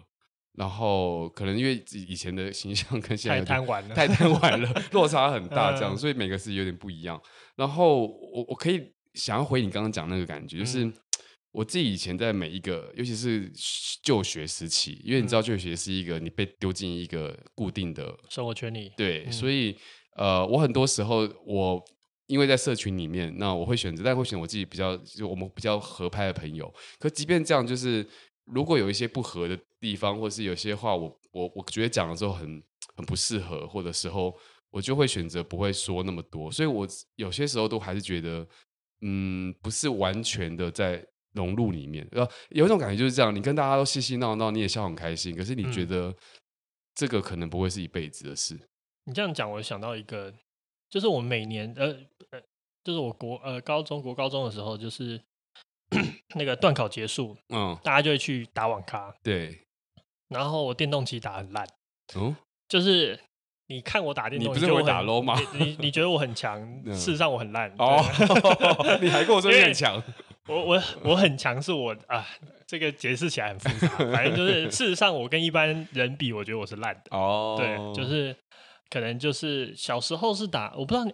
[0.54, 7.22] 然后可能因为以前的形象跟现在太贪玩了，太贪玩了， 落差很大，这样，嗯、所以每个是有点不一样。
[7.56, 10.90] 然后我我可以想要回你刚刚讲那个感觉，就是
[11.52, 13.52] 我自己以前在每一个，尤其是
[14.02, 19.78] 就学时期，因为你知道就学是一个你被丢进一个固定的生活圈里，对，嗯、所以
[20.16, 21.84] 呃，我很多时候我。
[22.28, 26.72] 因为在社群里面，那我会选择，但会选我自己比较，就我们比较合拍的朋友。
[27.00, 28.06] 可即便这样，就是
[28.46, 32.62] 如果有一些不合的地方，或是有些话我，我我我觉得讲了之后很
[32.96, 34.38] 很不适合，或者时候
[34.72, 36.52] 我就会选择不会说那么多。
[36.52, 36.86] 所以我
[37.16, 38.46] 有些时候都还是觉得，
[39.02, 41.02] 嗯，不是完全的在
[41.34, 42.06] 融入里面。
[42.12, 46.14] 呃，有一种感觉就是这样，你跟大家都嘻嘻闹闹，你也笑很开心，可是你觉得
[46.94, 48.54] 这个可能不会是一辈子的事。
[48.56, 48.68] 嗯，
[49.06, 50.34] 你这样讲，我想到一个。
[50.90, 51.88] 就是我每年呃
[52.32, 52.42] 呃，
[52.84, 55.22] 就是我国呃高中国高中的时候，就是
[56.36, 59.60] 那个段考结束，嗯，大家就会去打网咖，对。
[60.30, 61.66] 然后我电动机打很烂，
[62.16, 62.36] 嗯，
[62.68, 63.18] 就是
[63.68, 65.40] 你看我打电动，你不是会打 low 吗？
[65.54, 66.62] 你你，你觉得我很强，
[66.92, 68.04] 事实上我很烂哦。
[69.02, 70.02] 你还跟我说你很强，
[70.48, 72.28] 我我我很强，是我啊，
[72.66, 73.88] 这个解释起来很复杂。
[74.12, 77.56] 反正就是事实上我跟一般人比，我觉得我是烂的哦。
[77.58, 78.36] 对，就是。
[78.90, 81.14] 可能就是小时候是打，我不知道你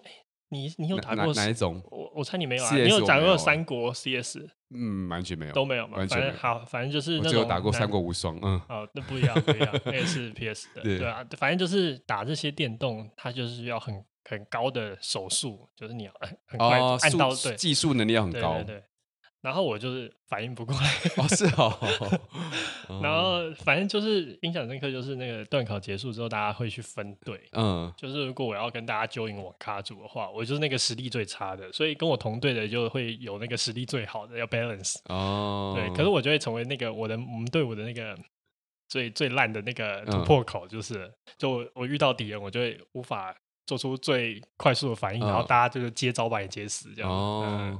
[0.49, 1.81] 你你有打过哪一种？
[1.89, 4.39] 我我猜你没有啊，你有打过三国 CS？
[4.75, 5.97] 嗯，完全没有，都没有嘛。
[5.97, 7.31] 反正好，反正就是那种。
[7.31, 8.59] 只有打过三国无双，嗯。
[8.69, 11.23] 哦，那不一样，不一样，那个是 PS 的， 对啊。
[11.37, 16.11] 反正就是打这些电动，它就是要很很高的手速，就是你要
[16.47, 18.61] 很快按到，对，技术能力要很高。
[18.63, 18.83] 对。
[19.41, 21.77] 然后我就是反应不过来，哦是哦，
[23.01, 38.17] 然后反正就是印象深刻，就是那个段考结束之后，大家会去分队，嗯，就是如果我要跟大家揪营网咖组的话，我就是那个实力最差的，所以跟我同队的就会有那个实力最好的，要 balance 哦，对，可是我就会成为那个我的我们队伍的那个
[38.89, 43.35] 最最烂的那个突破口，就是、嗯、就我，我遇到敌人，我就会无法
[43.65, 47.45] 做出最快速的反应，嗯、然后大家就是接招把你接死这样，哦。
[47.47, 47.79] 嗯。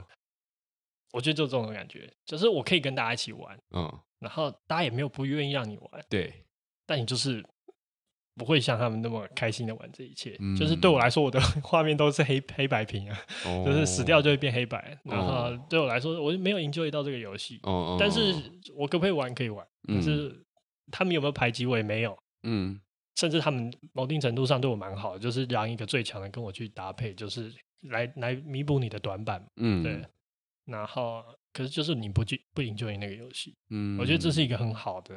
[1.14, 6.34] 我觉得就这种感觉，就是我可以跟大家一起玩，嗯，然后大家也没有不愿意让你玩，对，
[6.86, 7.44] 但你就是
[8.36, 10.38] 不会像他们那么开心的玩这一切。
[10.40, 14.98] 嗯、就是对我来说，我的 画面都是黑黑白屏啊，哦、就是死掉就会变黑白。
[15.04, 17.60] 然后对我来说，我就没有 enjoy 到这个游戏。
[17.64, 18.34] 哦、但是
[18.74, 19.36] 我可不可以玩？
[19.36, 19.66] 可以玩。
[19.88, 20.46] 就、嗯、是
[20.90, 21.76] 他们有没有排挤我？
[21.76, 22.18] 也没有。
[22.44, 22.80] 嗯，
[23.18, 27.54] 甚至他们某定程度上对我蛮好的，就是让一个最强的跟我去搭配，就是
[27.90, 29.46] 来来弥补你的短板。
[29.58, 30.02] 嗯，对。
[30.66, 31.22] 然后，
[31.54, 35.16] 可是就是你不去不 enjoy 那个游戏，嗯，我觉得这是一个很好的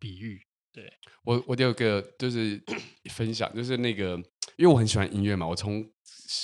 [0.00, 0.40] 比喻。
[0.72, 2.60] 对，我，我有个就是
[3.12, 4.16] 分享，就是那个，
[4.56, 5.88] 因为我很喜欢音乐嘛，我从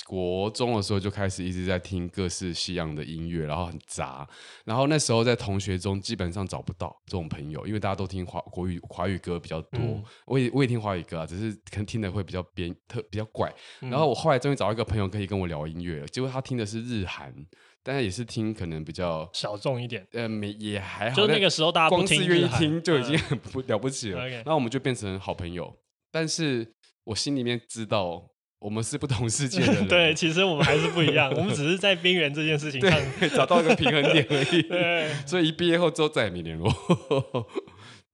[0.05, 4.25] 国中的时候就开始一直在听各式西洋的音乐，然后很杂，
[4.63, 13.53] 然后那时候在同学中基本上找不到这种朋友，因为大家都听华国语华语歌比较多，嗯、我也我也听华语歌啊，只是可能听的会比较边特比较怪。
[13.81, 17.35] 然后我后来终于找到一个朋友可以跟我聊音乐了，结果他听的是日韩。
[17.83, 21.15] 但是也是听可能比较小众一点，呃，没也还好。
[21.15, 24.27] 就那个时候大家光是愿意听就已经很不 了不起了。
[24.27, 25.75] 然后我们就变成好朋友。
[26.11, 26.73] 但是
[27.05, 28.29] 我心里面知道，
[28.59, 29.87] 我们是不同世界的人。
[29.89, 31.31] 对，其实我们还是不一样。
[31.33, 32.99] 我们只是在边缘这件事情上
[33.35, 34.61] 找到一个平衡点而已。
[34.61, 36.71] 对，所以一毕业后之后再也没联络。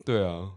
[0.05, 0.53] 对啊。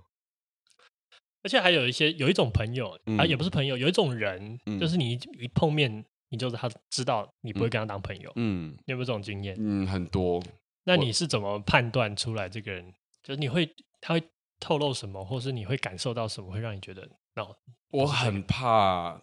[1.42, 6.04] 而且还有一些有一种朋友啊，也不是朋友，有一种人，就是你一碰面。
[6.30, 9.54] 你就是他知道你不会跟他当朋友，嗯，你有没有这种经验？
[9.58, 10.42] 嗯，很多。
[10.84, 12.94] 那你是怎么判断出来这个人？
[13.22, 13.68] 就是你会
[14.00, 14.22] 他会
[14.58, 17.02] 透露什么，或是你会感受到什么，会让你觉得
[17.36, 17.54] 哦？
[17.90, 19.20] 我很怕，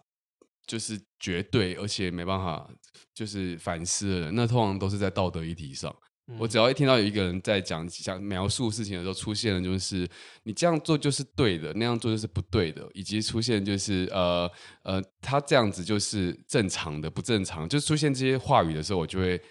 [0.68, 2.70] 就是绝对而且没办法，
[3.14, 5.94] 就是反思的人，那通常都是在道德议题上。
[6.38, 10.06] 我只要一听到有一个人在讲想描述事情的时候，出现了就是
[10.44, 14.52] 你这样做就是对的，那样做就是不对的，以及出现就是呃
[14.84, 19.42] 呃，他这样子就是正常的，不正常，就出现这些话语的时候，我就会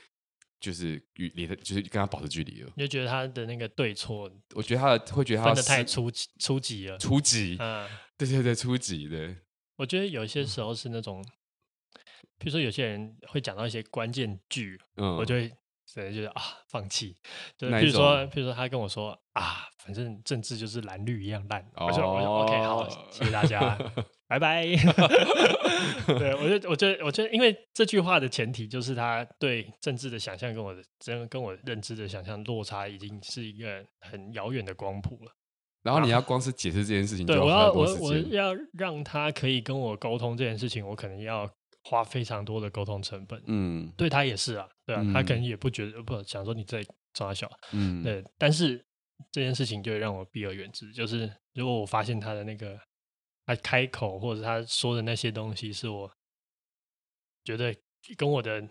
[0.60, 2.70] 就是与离他就是跟他保持距离了。
[2.76, 9.34] 你就觉得他的那个对错，我觉得他的会觉得他分的太初初级了，初级，嗯， 对对对，初级的。
[9.76, 11.24] 我觉得有些时候是那种，
[12.38, 15.50] 比如说有些人会讲到一些关键句，嗯，我就会。
[15.86, 17.16] 所以就是啊，放弃。
[17.56, 21.62] 就是比如说，比如说，他跟我说啊，反正政治就是蓝绿一样烂。
[21.76, 23.78] 哦、我说，我说，OK，好，谢谢大家，
[24.26, 24.66] 拜拜。
[26.06, 35.32] 对，我觉得，我觉得，我觉得，因为这句话的前提就是他对政治的想象跟我的真跟我认知的想象落差已经是一个很遥远的光谱了。
[35.82, 41.48] 然后你要光是解释这件事情，对，我要我我要让他可以跟我沟通这件事情，我可能要。
[41.88, 48.84] 花非常多的沟通成本，嗯，对他也是啊，对啊，嗯、他可能也不觉得不想说你在抓小，嗯，对，但是
[49.30, 50.92] 这件事情就会让我避而远之。
[50.92, 52.76] 就是如果我发现他的那个
[53.46, 56.10] 他开口或者他说的那些东西是我
[57.44, 57.72] 觉得
[58.16, 58.68] 跟我的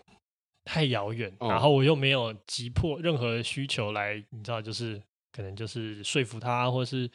[0.65, 5.01] 太遥远，哦、然后我又没有急迫任何需求来，你知道，就是
[5.31, 7.09] 可能就是说服他，或是。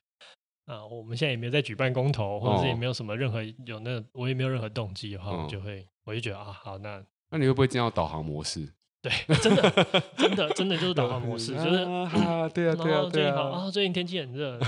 [0.67, 8.69] 啊，我们现在也没有在举办公投，或者是也没有什么任何有那，我也没有任何动机的话，我就会，我就觉得啊，好，那那你会不会进到导航模式？
[9.03, 9.71] 对，真的，
[10.17, 14.59] 真的，真的就是导航模式， 就是啊，对啊，对啊，对啊，啊，最近天气很热，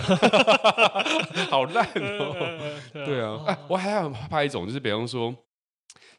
[1.50, 5.34] 好烂哦，对啊，哎，我还很怕一种，就是比方说。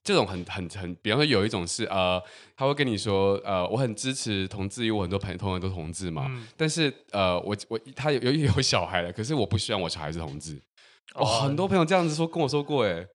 [0.06, 2.22] 这种很很很，比方说有一种是呃，
[2.58, 6.26] 他会跟你说呃，我很支持同志，因为我很多朋友都同志嘛。
[6.28, 10.62] 嗯、但是呃，我我他有有有小孩了，可是我不希望我小孩是同志。
[11.16, 13.06] 哦，哦很多朋友这样子说跟我说过哎，那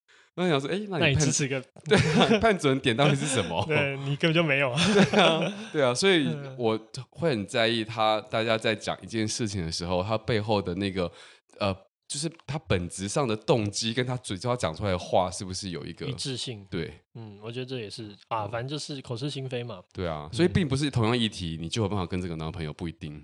[0.45, 3.64] 我想说哎，那你，那你支持个对判准点到底是什么？
[3.66, 4.80] 对你根本就没有啊。
[4.95, 6.78] 对啊，对啊，所以我
[7.11, 11.11] 会很在意他大家在讲一件事情的时候，他背后的那个
[11.59, 11.76] 呃。
[12.09, 16.66] 就是他本质上的动机跟他嘴巴讲出来的话是不是有一个一致性？
[16.70, 19.82] 对，嗯，我觉得这也是啊，反正就是口是心非嘛。
[19.93, 23.22] 对啊，所以并不是同样议题你就有办法跟这个男朋友不一定。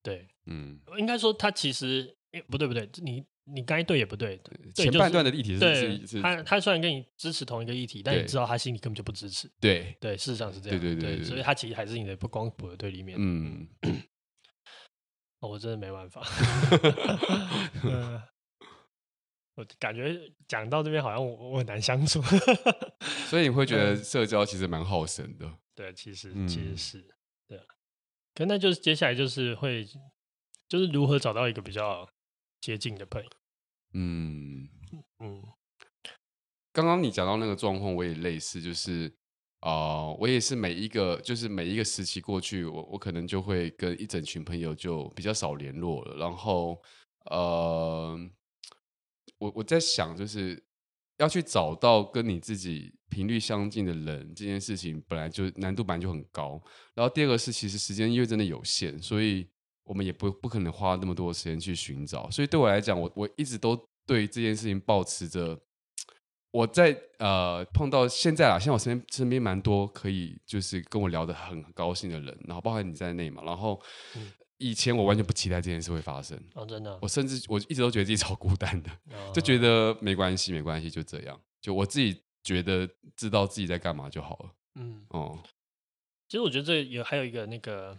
[0.00, 3.24] 对，嗯，应该说他其实哎不对不对，你
[3.54, 4.40] 你该对也不对。
[4.74, 9.50] 前半段的议题是对，他他虽然跟你支持同一个议题，但你知道他心里根本就不支持。
[9.60, 10.78] 对对，事实上是这样。
[10.78, 13.16] 对对对，所以他其实还是你的不光谱的对立面。
[13.20, 13.66] 嗯，
[15.40, 16.22] 我真的没办法。
[19.54, 22.22] 我感觉讲到这边好像我我很难相处，
[23.28, 25.52] 所以你会觉得社交其实蛮耗神的。
[25.74, 27.04] 对，其实其实是
[27.48, 27.60] 对。
[28.34, 29.84] 可那就是接下来就是会，
[30.68, 32.08] 就是如何找到一个比较
[32.60, 33.28] 接近的朋友。
[33.92, 34.68] 嗯
[35.18, 35.42] 嗯。
[36.72, 39.12] 刚刚你讲到那个状况，我也类似，就是
[39.60, 46.16] 啊、呃，我也是每一个，就是每一个时期过去，我我可能就会跟一整群朋友就比较少联络了。
[46.16, 46.80] 然后
[47.30, 48.16] 呃，
[49.38, 50.62] 我我在想，就是
[51.16, 56.62] 要去找到跟你自己频率相近的人，这件事情本来就难度本来就很高。
[56.94, 59.48] 然后第二个是，其实时间因为真的有限，所以
[59.88, 62.30] 我们也不不可能花那么多时间去寻找。
[62.30, 63.76] 所以对我来讲，我我一直都
[64.06, 65.58] 对这件事情保持着。
[66.50, 73.42] 我在呃碰到现在啊，现在我身边身边蛮多可以就是跟我聊得很高兴的人，然后包含你在内嘛。
[73.44, 73.78] 然后
[74.56, 78.90] 以前我完全不期待这件事会发生，哦，真的，我甚至我一直都觉得自己超孤单的，
[79.34, 84.50] 就觉得没关系，没关系，就这样，就我自己觉得知道自己在干嘛就好了。
[84.80, 85.38] 嗯，哦，
[86.28, 87.96] 其实我觉得这有还有一个那个，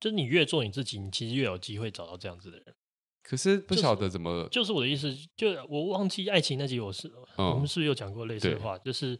[0.00, 2.74] 就是你越做你自己，你其实越有机会找到这样子的人。
[3.22, 8.78] 可是不晓得怎么、就是，就是我的意思，就我忘记爱情那集，我是、嗯、我们是不是有讲过类似的话？
[8.78, 9.14] 就是，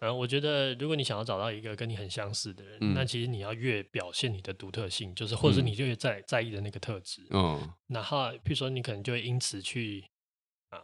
[0.00, 10.04] 嗯、呃，我觉得如果你想要找到一个跟你很相似的人，嗯、那其实你要越表现你的独特性，就是或者是你就越在在意的那个特质，嗯，然后譬如说你可能就会因此去
[10.68, 10.82] 啊，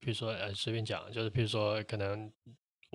[0.00, 2.32] 比如说呃，随便讲，就是譬如说可能。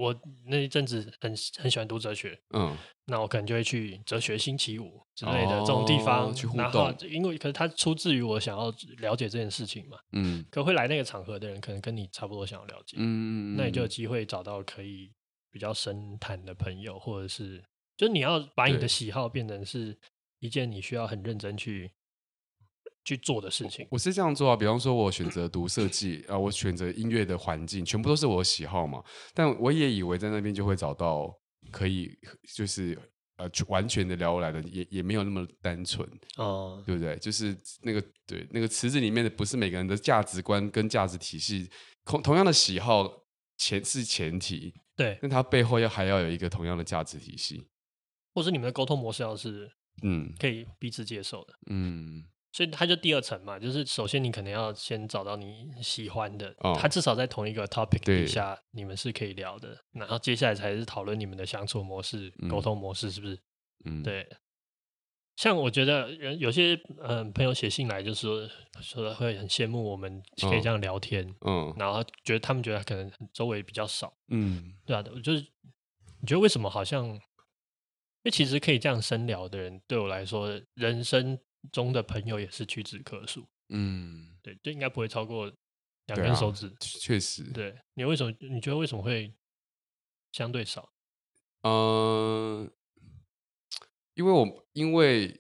[0.01, 2.75] 我那一阵子很很喜欢读哲学，嗯，
[3.05, 6.63] 那我可能就会去哲学星期五之类的这种地方，哦、去互动。
[6.63, 15.11] 然后因为可是它出自于我想要了解这件事情嘛，嗯，可会来那个场合的人，可能跟你差不多想要了解，嗯，那你就有机会找到可以
[15.51, 17.63] 比较深谈的朋友，或者是，
[17.95, 19.95] 就是你要把你的喜好变成是
[20.39, 21.91] 一件你需要很认真去。
[23.03, 24.55] 去做的事情，我是这样做啊。
[24.55, 29.03] 比方说，我选择读设计啊，我选择音乐的环境，全部都是我的喜好嘛。
[29.33, 31.35] 但我也以为在那边就会找到
[31.71, 32.09] 可以，
[32.55, 32.97] 就是
[33.37, 37.17] 呃，完全的聊来的，也也没有那么单纯哦，对不对？
[37.17, 41.67] 就是那个对那个池子里面的，不是每个人的价值观跟价值体系
[42.05, 43.09] 同同样的喜好
[43.57, 47.67] 前是前提，对，那它背后要还要有一个同样的价值体系，
[48.35, 49.71] 或者你们的沟通模式要是
[50.03, 52.23] 嗯可以彼此接受的，嗯。
[52.53, 59.77] 所以它就第二层嘛，就是首先你可能要先找到你喜欢的，哦、他至少在同一个 topic 底下，你们是可以聊的。
[59.93, 63.39] 然后接下来才是讨论你们的相处模式、沟、嗯、通模式，是不是？
[63.85, 64.27] 嗯，对。
[65.37, 68.49] 像我觉得人有些嗯朋友写信来，就是说
[68.81, 75.39] 说会很羡慕我们可以这样聊天，嗯、哦，然后觉得他们觉得可能周围比较少，嗯，对啊，就是
[76.19, 77.07] 你觉得为什么好像？
[77.07, 77.19] 因
[78.25, 81.39] 为其实可以这样深聊的人，对我来说，人生。
[81.71, 85.51] 中的朋友也是屈指可数，嗯，对，就应该不会超过
[86.07, 87.43] 两根手指，确实。
[87.51, 88.33] 对，你为什么？
[88.39, 89.33] 你觉得为什么会
[90.31, 90.91] 相对少？
[91.63, 92.69] 嗯，
[94.15, 95.39] 因为我因为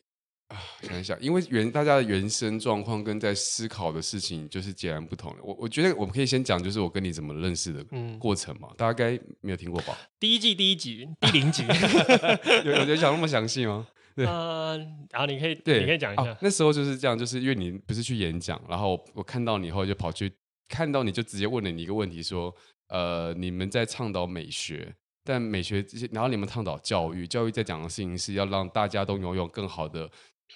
[0.49, 5.43] 啊，想一想，因为原大家的原生状况跟在思考的事情就是截然不同的。
[5.43, 7.83] 我我觉得我们可以先讲，就是我跟你怎么认识的
[8.19, 9.97] 过程嘛，嗯、大家该没有听过吧？
[10.19, 11.63] 第一季第一集第零集，
[12.65, 13.87] 有有人讲那么详细吗？
[14.15, 14.77] 对，呃，
[15.11, 16.37] 然后你可以，对，你可以讲一下。
[16.41, 20.31] 那时候就是这样，就是因为你不是去演讲，然后我看到你以后就跑去
[20.67, 22.53] 看到你就直接问了你一个问题，说，
[22.89, 24.93] 呃，你们在倡导美学，
[25.23, 30.09] 但美学然后你们倡导教育，教育在讲的事情是要让大家都拥有更好的。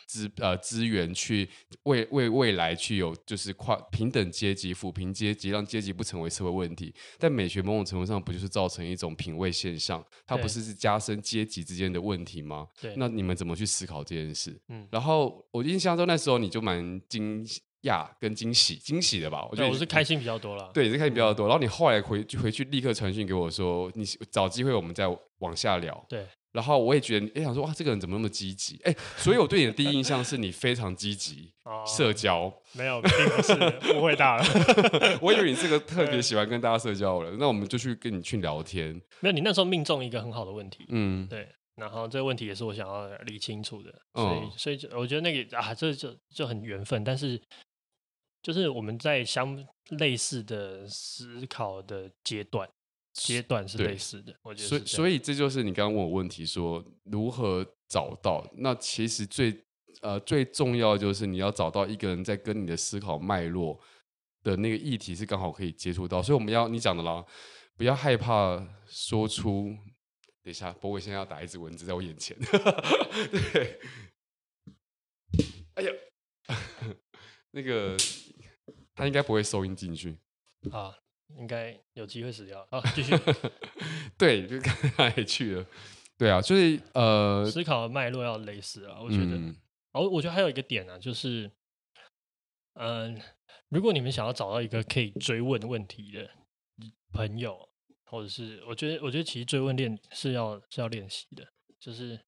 [0.08, 1.50] 资呃资源去
[1.84, 6.94] 为为未来去有就是跨平等阶级抚平阶级，让阶级不成为社会问题。
[7.18, 10.04] 但美学某种程度上不就是造成一种品味现象？
[10.26, 12.68] 它不是是加深阶级之间的问题吗？
[12.80, 12.94] 对。
[12.98, 14.60] 那你们怎么去思考这件事？
[14.70, 14.88] 嗯。
[14.92, 17.46] 然后我印象中那时候你就蛮惊
[17.84, 19.48] 讶跟惊喜惊喜的吧？
[19.52, 20.72] 我觉得我是开心比较多了。
[20.74, 21.48] 对，是开心比较多。
[21.48, 25.06] 然后你后来回回去立刻传讯给我说，你找机会我们再
[25.40, 26.06] 往下聊。
[26.10, 26.26] 对。
[26.56, 28.80] 然后我也觉得，哎，想说哇，这个人怎么那么积极？
[28.86, 31.52] 哎，所以我对你的第一印象是你非常积极，
[31.86, 32.52] 社交。
[32.72, 34.44] 没有，并不是，误会大了。
[35.22, 38.94] 我以为你是个特别 喜欢跟大家社交的人，那我们就去跟你去聊天。
[39.20, 40.86] 没有，你那时候命中一个很好的问题。
[40.88, 41.48] 嗯，对。
[41.76, 47.04] 然后这个问题也是我想要理清楚的，所以，所以我觉得那个啊，这就就很缘分。
[47.04, 47.38] 但是，
[48.42, 52.70] 就是我们在相类似的思考的阶段。
[53.16, 54.68] 阶段是类似的，我觉得。
[54.68, 58.46] 所以，所以这就是你刚刚问我问题说，说如何找到？
[58.58, 59.66] 那其实最
[60.02, 63.80] 呃最重要的就是你要找到一个人在跟你的思考脉络
[64.44, 66.22] 的那个议题是刚好可以接触到。
[66.22, 67.26] 所以我们要你讲的啦，
[67.78, 69.76] 不要害怕说出。
[70.44, 72.38] 等一下，博伟现在要打一只蚊子在我眼前。
[73.52, 73.80] 对，
[75.74, 75.92] 哎呀，
[77.50, 77.98] 那个
[78.94, 80.18] 他应该不会收音进去
[80.70, 80.94] 啊。
[81.38, 82.66] 应该有机会死掉。
[82.72, 83.14] 好，继续。
[84.18, 85.66] 对，就刚才也去了。
[86.18, 89.36] 对啊，所以呃，思考的脉络要类似啊，我觉得。
[89.36, 89.56] 嗯、
[89.92, 91.52] 哦，我觉得还有一个点啊，就是，
[92.76, 93.22] 嗯、呃，
[93.70, 96.30] 如果你们想要找到一个可以追问问题的
[97.12, 97.68] 朋友，
[98.06, 101.46] 或者是，我觉得，我觉得其实追问练是要是要练习的，
[101.80, 102.20] 就是因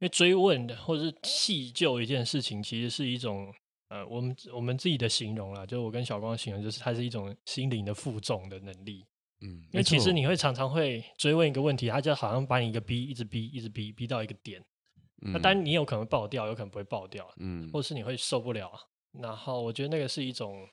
[0.00, 3.54] 为追问的或者是细究一件事情，其实是一种。
[3.94, 9.06] 呃，我们我们自己的形容啦，就我跟小光形容，就是它是一种心灵的负重的能力。
[9.40, 14.60] 嗯，因为其实你会常常会追问一个问题，它就好像把你一个逼，一直逼，一直逼，逼到一个点。
[15.24, 17.24] 嗯、那当然你有可能爆掉，有可能不会爆掉。
[17.36, 18.72] 嗯，或是你会受不了。
[19.22, 20.68] 然后我觉得那个是一种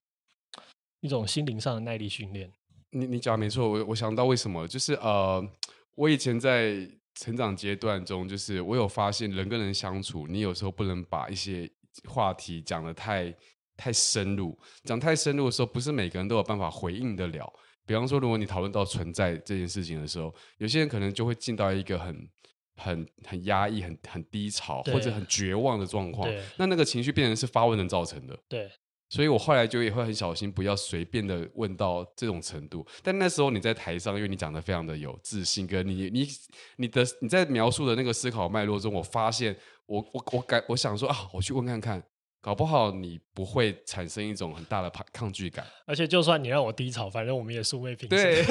[1.01, 2.51] 一种心灵上的耐力训练。
[2.89, 5.47] 你你讲的没错，我我想到为什么，就是呃，
[5.93, 11.69] 我以前在成长阶段中，就是我有发现人跟人相处，你有时候不能把一些。
[12.07, 13.33] 话题讲的太
[13.77, 17.51] 太深入，讲太深入的时候，不是每个人都有办法回应得了。
[17.83, 22.29] 比方说，如果你讨论到存在这件事情的时候，有些人可能就会进到一个很、
[22.75, 26.31] 很、很压抑、很、很低潮或者很绝望的状况。
[26.57, 28.37] 那那个情绪变成是发问人造成的。
[28.47, 28.69] 对。
[29.09, 32.85] 所以我后来就也会很小心，不要随便的问到这种程度。
[33.03, 36.25] 但那时候你在台上，因为你讲的非常的有自信，跟你、你、
[36.77, 39.57] 你的你在描述的那个思考脉络中，我发现。
[39.91, 42.01] 我我我感我想说啊，我去问看看，
[42.39, 45.65] 搞不好你不会产生一种很大的抗抗拒感。
[45.85, 48.17] 而且就算你让我低潮，反正我们也素未平生。
[48.17, 48.41] 对，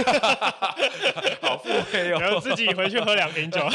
[1.41, 3.59] 好腹黑哦，然后自己回去喝两瓶酒。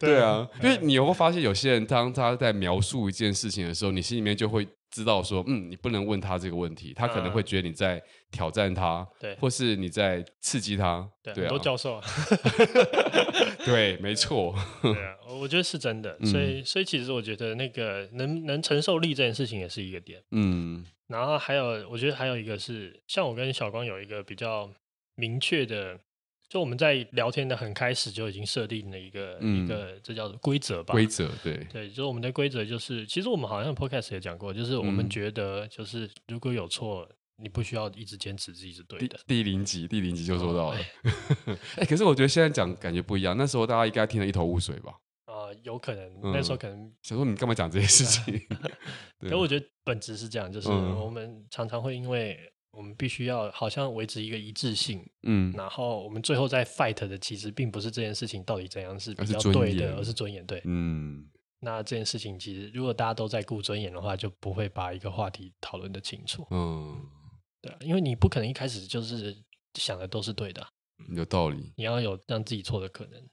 [0.00, 4.66] 对啊，因为你有没有发现，有些人当他在描述一件事情的时候，你心里面就会。
[4.90, 8.00] 知道说，嗯，你不能问他这个问题，他可能会觉得你在
[8.30, 12.04] 挑战他，对、嗯，或是你在刺激他，对，对啊，很多教授啊，
[13.64, 24.70] 对，没错，对啊，我觉得是真的，所以，所以其实我觉得那个能能承受力这件事情也是一个点，嗯，然后还有，我觉得还有一个是，像我跟小光有一个比较
[25.14, 25.98] 明确的。
[26.46, 30.92] 就我们在聊天的很开始就已经设定了一个、嗯、一个这叫做规则吧？
[30.92, 31.66] 规则对。
[31.72, 39.18] 对，就是我们的规则就是，其实我们好像 podcast 也讲过，就是我们觉得就是如果有错，嗯、你不需要一直坚持自己是对的。
[39.26, 40.82] 第零集第零集就做到了，哎、
[41.46, 44.92] 哦欸，可是我觉得现在讲感觉不一样，那时候大家应该听得一头雾水吧？
[45.26, 48.40] 啊、呃，有可能、嗯、那时候可能想说你干嘛讲这些事情？
[49.20, 52.38] 可是我觉得本质是这样，就是我们常常会因为。
[52.76, 61.24] 我们必须要好像维持一个一致性，嗯，然后我们最后在 fight 的其实并不是这件事情到底怎样是比较对的，而是尊严，对，嗯，
[61.60, 67.00] 那这件事情其实如果大家都在顾尊严的话，就不会把一个话题讨论的清楚，嗯，
[67.64, 69.42] 对，因为你不可能一开始就是
[69.74, 70.68] 想的都是对的，啊，
[71.16, 73.26] 有道理，你要有让自己错的可能。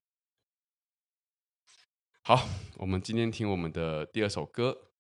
[2.24, 4.94] 好，我们今天听我们的第二首歌，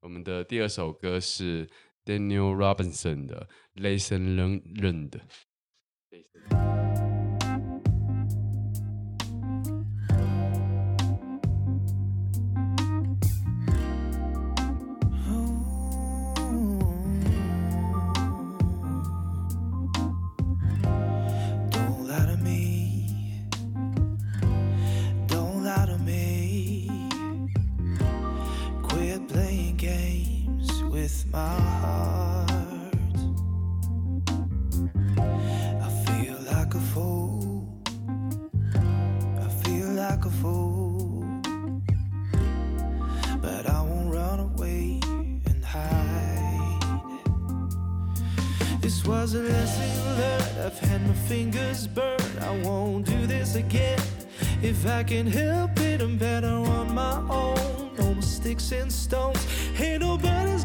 [0.00, 1.70] 我们的第二首歌是。
[2.06, 4.36] Daniel Robinson 的 Lesson
[4.76, 5.20] Learned。
[31.36, 32.50] my heart.
[35.86, 37.68] I feel like a fool.
[39.46, 41.26] I feel like a fool.
[43.42, 45.00] But I won't run away
[45.48, 46.80] and hide.
[48.80, 50.58] This was a lesson learned.
[50.66, 52.38] I've had my fingers burned.
[52.40, 54.00] I won't do this again.
[54.62, 57.90] If I can help it, I'm better on my own.
[57.98, 59.46] No sticks and stones.
[59.78, 60.64] Ain't nobody's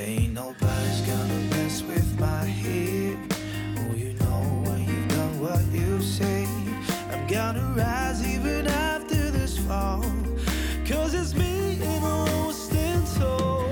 [0.00, 3.18] Ain't nobody's gonna mess with my head.
[3.76, 6.46] Oh, you know when you've done what you say.
[7.12, 10.02] I'm gonna rise even after this fall.
[10.86, 13.68] Cause it's me and the one stand tall.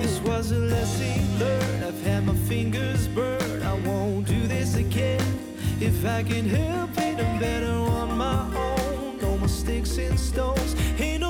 [0.00, 1.84] This was a lesson learned.
[1.84, 3.62] I've had my fingers burned.
[3.62, 5.20] I won't do this again.
[5.78, 9.18] If I can help it, I'm better on my own.
[9.20, 10.74] No more sticks and stones.
[10.98, 11.22] Ain't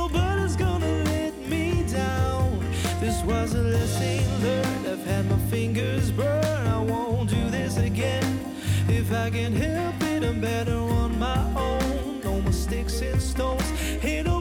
[3.27, 4.87] was a lesson learned.
[4.87, 6.69] I've had my fingers burned.
[6.69, 8.41] I won't do this again.
[8.89, 12.21] If I can help it, I'm better on my own.
[12.23, 13.65] No more sticks and stones.
[14.03, 14.36] Ain't no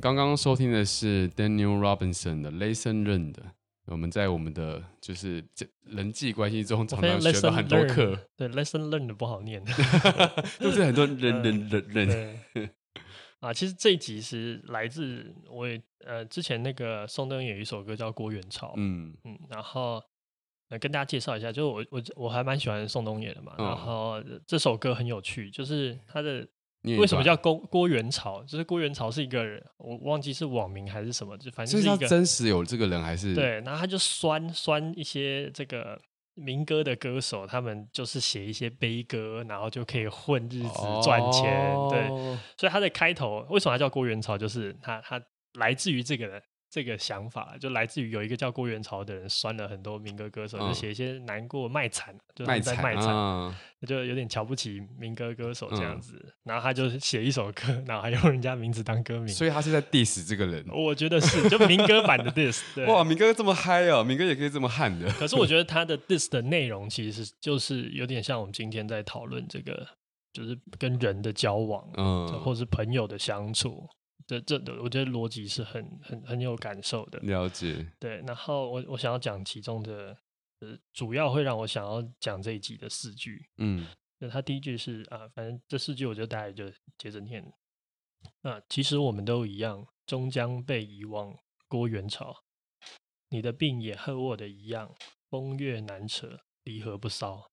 [0.00, 3.36] 刚刚收听的是 Daniel Robinson 的 Lesson Learned。
[3.86, 8.18] 我们在我们的就是这人际关系中常常学到很多课。
[8.34, 9.62] 对，Lesson Learned 不好念，
[10.58, 11.88] 就是很多人 人人
[12.54, 12.70] 人。
[13.40, 20.02] 啊，其实这一集是来自我也呃之前那个宋冬野有一首歌叫《郭元潮》，嗯嗯，然后
[20.70, 26.46] 呃跟大家介绍一下，就是我我我还蛮喜欢宋冬野的嘛，嗯、然后这首歌很有趣，就是他的。
[26.84, 28.42] 为什么叫郭郭元朝？
[28.44, 33.60] 就是郭元朝是一个人，我忘记是网名还是什么，就反正是一个真实有这个人还是对。
[33.62, 35.98] 然后他就酸酸一些这个
[36.34, 41.74] 民歌的歌手，他们就是写一些悲歌，然后就可以混日子赚钱。
[41.74, 42.06] 哦、对，
[42.58, 44.36] 所以他的开头为什么他叫郭元朝？
[44.36, 45.20] 就是他他
[45.54, 46.42] 来自于这个人。
[46.74, 53.54] 这个想法就来自于有一个叫郭元朝的人酸了很多民歌歌手，嗯、就写一些难过卖惨，就在卖惨，嗯、
[53.86, 56.20] 就有点瞧不起民歌歌手这样子。
[56.20, 60.66] 嗯、然后他就写一首歌，然后还用人家名字当歌名，所以他是在 diss 这个人。
[60.72, 62.60] 我觉得是，就民歌版的 diss。
[62.74, 65.08] 对哇，民歌这么嗨哦，民歌也可以这么悍的。
[65.12, 69.86] 可是我觉得他的 diss 的内容其实就是有点像我们今天在讨论这个，
[70.32, 73.88] 就是跟人的交往，嗯，或是朋友的相处。
[74.26, 77.18] 这这的，我觉得逻辑是很很很有感受的。
[77.20, 77.92] 了解。
[77.98, 80.16] 对，然后我我想要讲其中的，
[80.60, 83.48] 呃，主要会让我想要讲这一集的四句。
[83.58, 83.86] 嗯，
[84.18, 87.52] 那他第一句是啊，反正这四句我就大概就接着念。
[88.42, 91.36] 啊，其实我们都一样，终将被遗忘。
[91.66, 92.44] 郭元朝，
[93.30, 94.94] 你的病也和我的一样，
[95.28, 97.50] 风月难扯，离合不骚。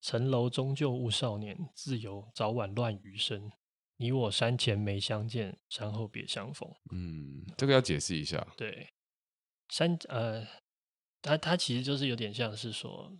[0.00, 3.50] 城楼终究误少年，自由早晚乱余生。
[4.00, 6.66] 你我山前没相见，山后别相逢。
[6.90, 8.44] 嗯，这个要解释一下。
[8.56, 8.88] 对，
[9.68, 10.42] 山呃，
[11.20, 13.14] 他他其实就是有点像是说，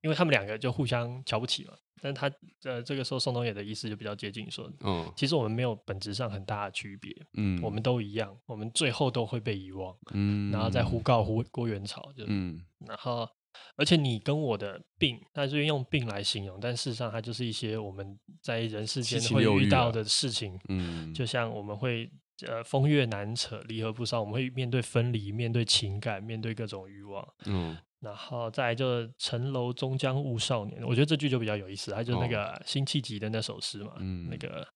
[0.00, 1.76] 因为他们两个就互相瞧不起嘛。
[2.00, 2.32] 但他
[2.62, 13.28] 呃，这个时候宋冬野的意思就比较接近说，嗯，其实我们没有本质上很大的区别，嗯，我们都一样，我们最后都会被遗忘，嗯，然后再呼告胡郭元朝，就嗯，然后。
[13.76, 20.58] 而且你跟我的病，它是用病来形容，但事实上它就是一些我们在人世间会遇到的事情。
[20.68, 22.10] 嗯，就像我们会
[22.46, 27.26] 呃风月难扯，离合不骚，我们会面对分离，面对情感，面对各种欲望。
[27.46, 34.66] 嗯，然后再来就城楼终将误少年，我觉得这句就比较有意思，它就是那个辛弃疾的那首诗嘛，嗯，那个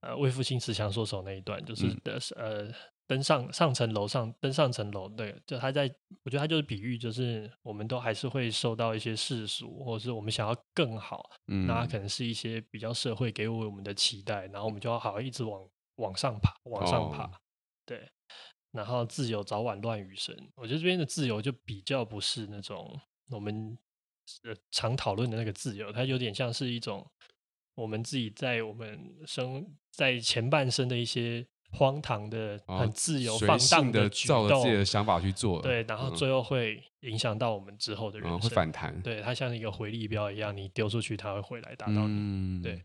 [0.00, 2.74] 呃为赋新词强说愁那一段，就是的是、嗯、呃。
[3.08, 5.84] 登上上层楼上，登上层楼，对，就他在，
[6.24, 17.30] 我觉得他就是比喻，就是我们都还是会受到一些世俗，或者是我们想要更好，嗯，那可能是一些比较社会给我们的期待，然后我们就要好好一直往往上爬，往上爬，哦、
[17.86, 18.06] 对，
[18.72, 22.94] 然后自由早晚乱余生，我觉得这边的自由就比较不是那种
[23.30, 23.78] 我们
[24.42, 27.10] 呃常讨论的那个自由，它有点像是一种
[27.74, 31.46] 我们自己在我们生在前半生的一些。
[31.72, 39.00] 荒唐的、很自由放荡的举动，照着自己的想法去做，对，然后最后会影响到我们之后的人生，嗯、会反弹。
[39.02, 42.06] 对，它像一个回力镖一样，你丢出去，它会回来打到你。
[42.08, 42.82] 嗯、对，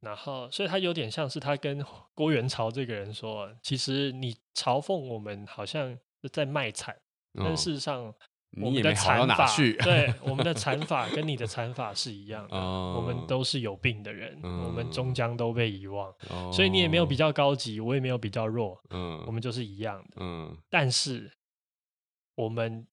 [0.00, 1.84] 然后所以他有点像是他跟
[2.14, 5.98] 郭元朝这个人说，其实你嘲讽我们好像
[6.30, 6.94] 在卖惨，
[7.34, 8.14] 嗯、但事实上。
[8.60, 12.56] 我们的禅法，对我们的禅法跟你的禅法是一样的。
[12.56, 16.12] 我们都是有病的人，我们终将都被遗忘。
[16.52, 18.78] 所以你也没有比较高级，我也没有比较弱。
[19.26, 20.56] 我们就是一样的。
[20.68, 21.32] 但是
[22.34, 22.86] 我们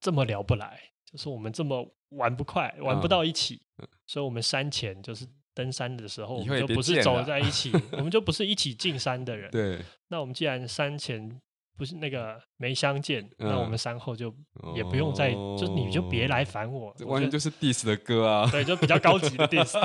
[0.00, 0.78] 这么聊不来，
[1.10, 3.62] 就是我们这么玩不快，玩不到一起。
[4.06, 9.50] 所以，我们山前就是登山的时候，我们就不是走在一起， 我们就不是一起进山的人。
[9.50, 9.80] 对。
[10.08, 11.40] 那我们既然山前。
[11.76, 14.34] 不是那个没相见，嗯、那我们三后就
[14.74, 16.94] 也不用再，哦、就你就别来烦我。
[16.96, 18.48] 这完全就是 diss 的歌啊！
[18.52, 19.78] 对，就比较高级的 diss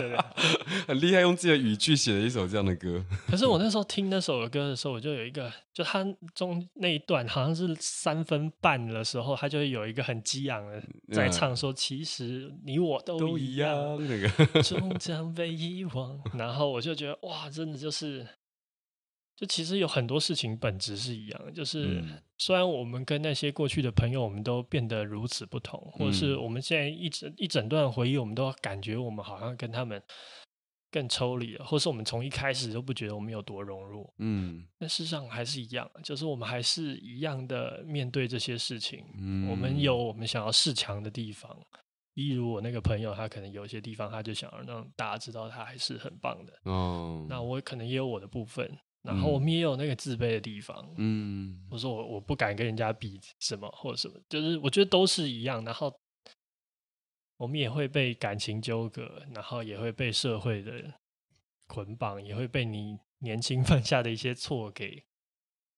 [0.88, 3.04] 很厉害，用自己的语句写了一首这样的歌。
[3.28, 10.82] 可是我那时候听那首歌的时候，我就有一个，就他中那一段好像是三分半的时候，他就有一个很激昂的
[11.14, 18.26] 在唱说：“嗯、其实你我都一样，那个终将被遗忘。”然后我就觉得哇，真的就是。
[19.42, 22.00] 就其实有很多事情本质是一样的，就是
[22.38, 30.00] 虽然我们跟那些过去的朋友，我们都变得如此不同，或者是我们现在一整一整段回忆，我们都感觉我们好像跟他们
[30.92, 41.60] 更抽离了，或是我们从一开始都不觉得我们有多融入，嗯，但事实上还是一样，就是我们还是一样的面对这些事情，嗯，我们有我们想要示强的地方，
[42.14, 48.78] 例如我那个朋友，他可能有些地方他就想要让大家知道他还是很棒的，哦，那我可能也有我的部分。
[49.04, 55.66] 然后我们也有那个自卑的地方，嗯，我说我我不敢跟人家比什么或者什么，就是我觉得都是一样。
[55.66, 55.92] 然后
[57.38, 60.94] 我们也会被感情纠葛，然后也会被社会的
[61.66, 65.04] 捆绑，也会被你年轻犯下的一些错给，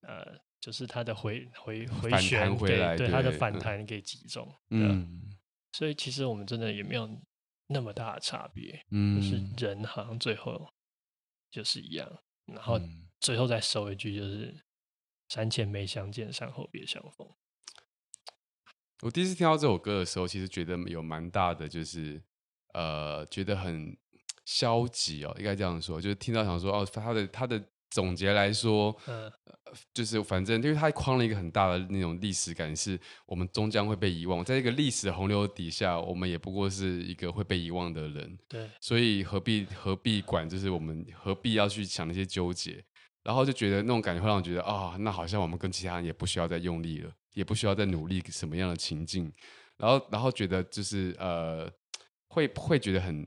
[0.02, 5.34] 呃，就是他的回回回旋回来，对，对他的反弹给击中，嗯，
[5.72, 7.10] 所以其实我们真的也没有
[7.68, 10.70] 那么大的差别，嗯，就是人好像最后
[11.50, 12.78] 就是一样，然后。
[13.24, 14.54] 最后再收一句，就是
[15.30, 17.26] “山前没相见，山后别相逢”。
[19.02, 22.22] 我第一次听到这首歌的时候，其实觉得有蛮大的，就是
[22.74, 23.98] 呃，觉得很
[24.44, 26.02] 消极哦，应该这样说。
[26.02, 29.34] 就是听到想说哦，他的他的总结来说，嗯、呃，
[29.94, 38.38] 就是反正因为他框了一个很大的那种历史感，是我们终将会被遗忘，在这个历史洪流底下，我们也不过是一个会被遗忘的人。
[38.50, 40.50] 对，所以何必何必管？
[40.50, 42.84] 就是我们何必要去想那些纠结？
[43.24, 49.32] 然后就觉得那种感觉会让我觉得啊、哦，那好像我们跟其他人也不需要再用力了，也不需要再努力什么样的情境。
[49.78, 51.72] 然后，然后觉得就是呃，
[52.28, 53.26] 会会觉得很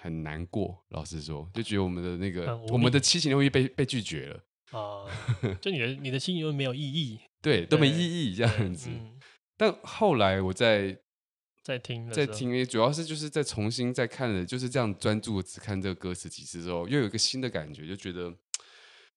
[0.00, 0.84] 很难过。
[0.90, 5.08] 老实说，就觉得我们的那个、嗯、我，们的七情六欲被被拒绝了啊，
[5.60, 8.90] 就你的你的心情六欲没有意义，对，都没意义这样子。
[8.90, 9.18] 嗯、
[9.56, 10.96] 但后来我在
[11.64, 18.32] 在听在听，主要是就是在重新再看了，就是这样专注只看这个歌词几次之后，又有一个新的感觉，就觉得。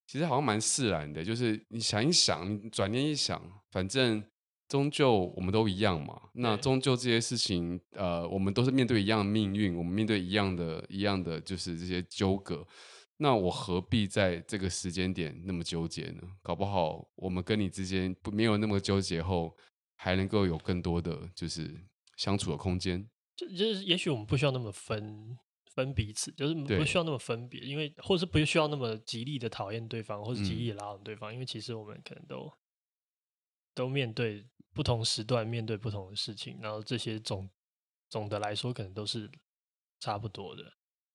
[0.07, 3.41] 其实好像蛮释然的，就是你想一想，你转念一想，
[3.71, 4.23] 反正
[4.67, 6.29] 终究我们都一样嘛。
[6.33, 12.65] 那终究这些事情，呃，我们都是面对一样的命运，我们面对一样的、一样的，就是这些纠葛。
[13.17, 16.21] 那我何必在这个时间点那么纠结呢？
[16.41, 19.55] 搞不好我们跟你之间不没有那么纠结后，
[19.95, 21.73] 还能够有更多的就是
[22.17, 23.07] 相处的空间。
[23.35, 25.37] 就就是，也许我们不需要那么分。
[25.76, 32.51] 分彼此就是不需要那么分别，因为或者是不需要那么极力的讨厌对方，或是极力的拉拢对方，嗯、因为其实我们可能都
[33.73, 37.49] 都面对不同时段，面对不同的事情，然后这些总
[38.09, 39.30] 总的来说可能都是
[39.99, 40.63] 差不多的。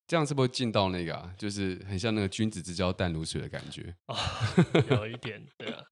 [0.07, 1.35] 这样是不是进到那个啊？
[1.39, 4.15] 就是很像那个君子之交淡如水的感觉啊、
[4.75, 5.83] 哦，有一点对啊。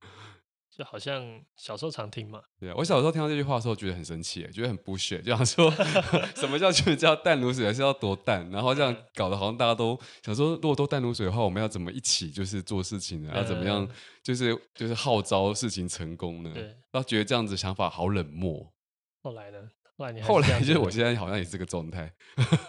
[0.79, 1.21] 就好像
[1.57, 5.69] 小时候常听嘛，对啊，我小时候听到这句话的时候，觉得很生气，觉得很 bullshit，就想说
[6.37, 8.49] 什么叫就叫淡如水，还是要多淡？
[8.51, 13.33] 然后这样搞得好像大家都想说，如果都淡如水的话，我们要怎么一起就是做事情呢？
[13.35, 13.89] 要怎么样
[14.23, 16.53] 就是就是号召事情成功呢？
[16.55, 18.73] 对，然后觉得这样子想法好冷漠。
[19.25, 19.59] 后来呢？
[19.97, 22.15] 后来你后来就是我现在好像也是这个状态，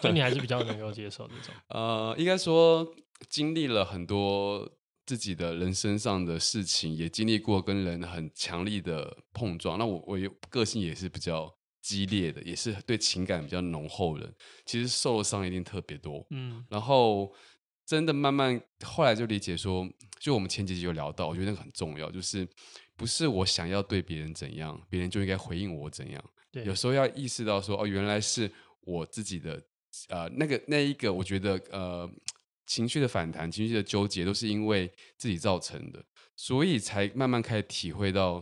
[0.02, 1.54] 就你还是 比较能够接受这种。
[1.68, 2.84] 呃，应该说
[3.28, 4.68] 经历了很多。
[5.10, 9.76] 自己的人生上的事情也经历过，跟人很强力的碰撞。
[9.76, 10.16] 那我我
[10.48, 11.52] 个性也是比较
[11.82, 14.32] 激烈的，也是对情感比较浓厚的。
[14.64, 16.24] 其实受的伤一定特别多。
[16.30, 17.34] 嗯，然后
[17.84, 19.84] 真的慢慢后来就理解说，
[20.20, 22.46] 就我们前几集有聊到，我觉得那个很重要，就是
[22.94, 26.24] 不是我想要对别人怎样，别人就应该回应我怎样。
[26.52, 28.48] 对，有时候要意识到说，哦，原来是
[28.82, 29.60] 我自己的
[30.08, 32.08] 呃那个那一个，我觉得呃。
[32.70, 36.00] 情绪的反弹、情绪的纠结，都是因为自己造成的，
[36.36, 38.40] 所以才慢慢开始体会到，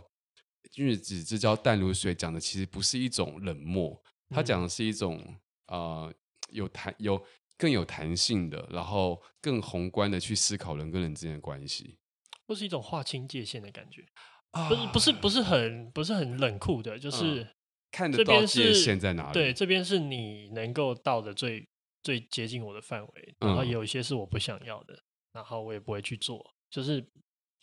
[0.71, 3.99] 君子之交淡如水讲的其实不是一种冷漠，
[4.29, 5.19] 他讲的是一种
[5.65, 6.13] 呃
[6.51, 7.19] 有弹有
[7.57, 11.97] 更有弹性的，然后更宏观的去思考人跟人之间的关系，
[12.45, 14.05] 或是一种划清界限的感觉。
[14.69, 17.47] 不是不是不是很不是很冷酷的，就是、嗯、
[17.91, 19.33] 看得到界限在哪里。
[19.33, 21.67] 对，这边是你能够到的最
[22.01, 26.55] 最接近我的范围，然后有一些是我不想要的，嗯、然后我也不会去做。
[26.69, 27.05] 就是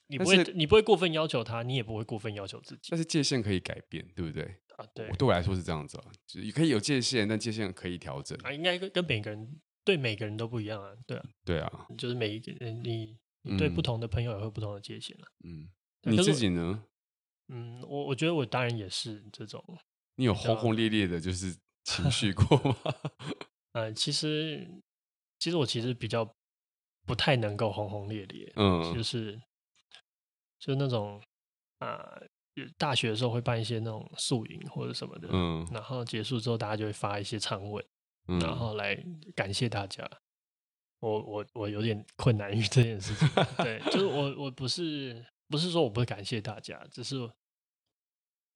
[0.09, 2.89] 你不会你不会过分要求他，你也不会过分要求自己。
[2.91, 4.45] 但是界限可以改变，对不对？
[4.77, 8.37] 啊，对，对我来说是这样子啊，就是可以有界限，但界限可以调整。
[8.43, 15.69] 啊，应该跟跟每个人对每个人都不一样啊，对啊，对啊，就是每一个人你你对不同的朋友也会有不同的界限啊，嗯。
[16.09, 16.85] 你自己呢？
[17.49, 19.61] 嗯，我我觉得我当然也是这种。
[20.15, 22.77] 你有轰轰烈烈的，就是情绪过 吗？
[23.77, 24.67] 呃，其实，
[25.39, 26.27] 其实我其实比较
[27.05, 28.51] 不太能够轰轰烈烈。
[28.57, 29.39] 嗯，就是
[30.59, 31.23] 就是那种
[31.79, 32.27] 啊、呃，
[32.79, 35.29] 大学的时候会办一些那种宿营或者什么的。
[35.31, 37.85] 嗯，然后结束之后，大家就会发一些长文，
[38.29, 38.97] 嗯、然后来
[39.35, 40.09] 感谢大家。
[41.01, 43.29] 我我我有点困难于这件事情。
[43.59, 45.27] 对，就是我我不是。
[45.49, 47.17] 不是说我不会感谢大家，只是，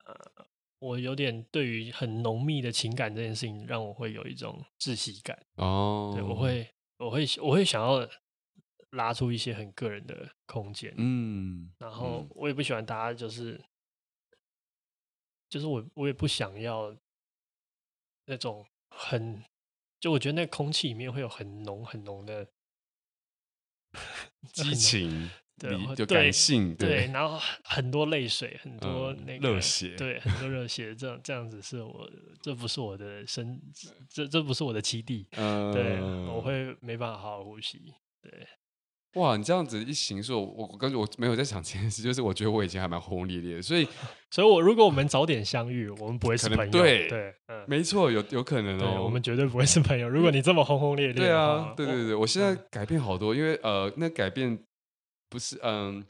[0.04, 0.46] 呃，
[0.80, 5.46] 我有点对于很浓密的情感这件事情，让我会有一种窒息感。
[5.56, 6.68] 哦，对，我会，
[6.98, 8.08] 我会，我会想要
[8.90, 10.92] 拉出一些很个人的空间。
[10.96, 13.62] 嗯，然后我也不喜欢大家就是，
[15.50, 16.96] 就是我，我也不想要
[18.24, 19.44] 那种很，
[20.00, 22.48] 就我觉得那空气里面会有很浓很浓的
[24.54, 25.30] 激情。
[25.60, 32.08] 对，就感性，对，对，然后很多泪水，很多那个热血，对，很多热血，这样这样子是我，
[32.40, 33.60] 这不是我的生，
[34.08, 36.00] 这这不是我的基地，嗯，对，
[36.34, 37.92] 我会没办法好好呼吸，
[38.22, 38.32] 对，
[39.20, 43.86] 哇，你这样子一形容，我我刚我没有在想这件事，就是我觉得我以前还蛮轰轰烈烈的，所以，
[44.32, 50.08] 所以我如果我们早点相遇，我们不会是朋友，对对，嗯，没错，有有可能哦，我们绝对不会是朋友。
[50.08, 54.58] 如果你这么轰轰烈烈，对啊，对对对，我现在改变好多，因为呃，那改变。
[55.30, 56.04] 不是，嗯，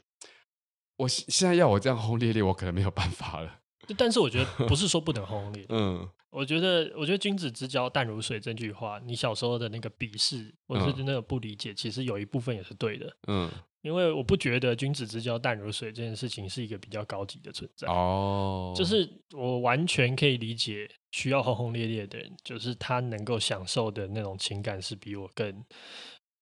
[0.97, 3.59] 我现在要我这样轰轰烈烈，我可能没有办法了。
[3.97, 5.61] 但是我觉得 不是说不能轰轰烈。
[5.63, 13.49] 烈，嗯，我觉得，我觉得君子之交淡如水这句话，你小时候的那个鄙视或者是那个不理解，其实有一部分也是对的，嗯，
[13.81, 17.87] 因为我不觉得君子之交淡如水这件事情是一个比较高级的存在。
[17.87, 25.65] 哦，就是我完全可以理解需要轰轰烈烈的人，就是他能够享受的那种情感是比我更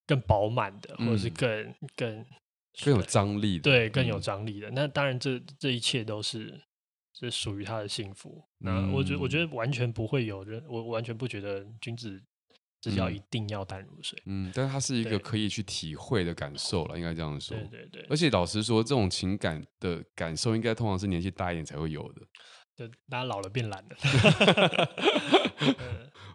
[0.06, 2.26] 更饱满的，或者是更更。
[2.84, 4.70] 更有张力的，对，更有张力的。
[4.70, 6.62] 嗯、那当然这，这这一切都是
[7.14, 8.44] 是属于他的幸福。
[8.60, 12.22] 那我觉得，我觉得完全不会有人，我完全不觉得君子
[12.82, 14.22] 之交一定要淡如水。
[14.26, 17.58] 嗯，但是它是一个可以去体会的感受了，对应该这样说。
[17.58, 18.06] 对对对。
[18.10, 22.22] 而且老实说，这种情感的感受，应该通常是年纪大一点才会有的。
[22.80, 23.90] 就大家老了变懒了。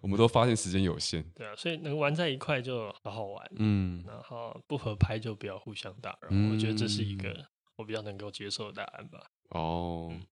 [0.03, 7.35] 我们都发现时间有限，对啊，所以能玩在一块就好好玩，嗯，然后不合拍就不要互相打扰，嗯、我觉得这是一个
[7.77, 9.19] 我比较能够接受的答案吧。
[9.49, 10.23] 哦，嗯、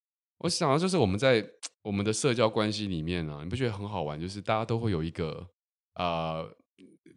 [0.40, 1.42] 我想到就是我们在
[1.80, 4.20] 我们的社交关系里面呢、啊，你不觉得很好玩？
[4.20, 5.48] 就是大家都会有一个
[5.94, 6.46] 呃，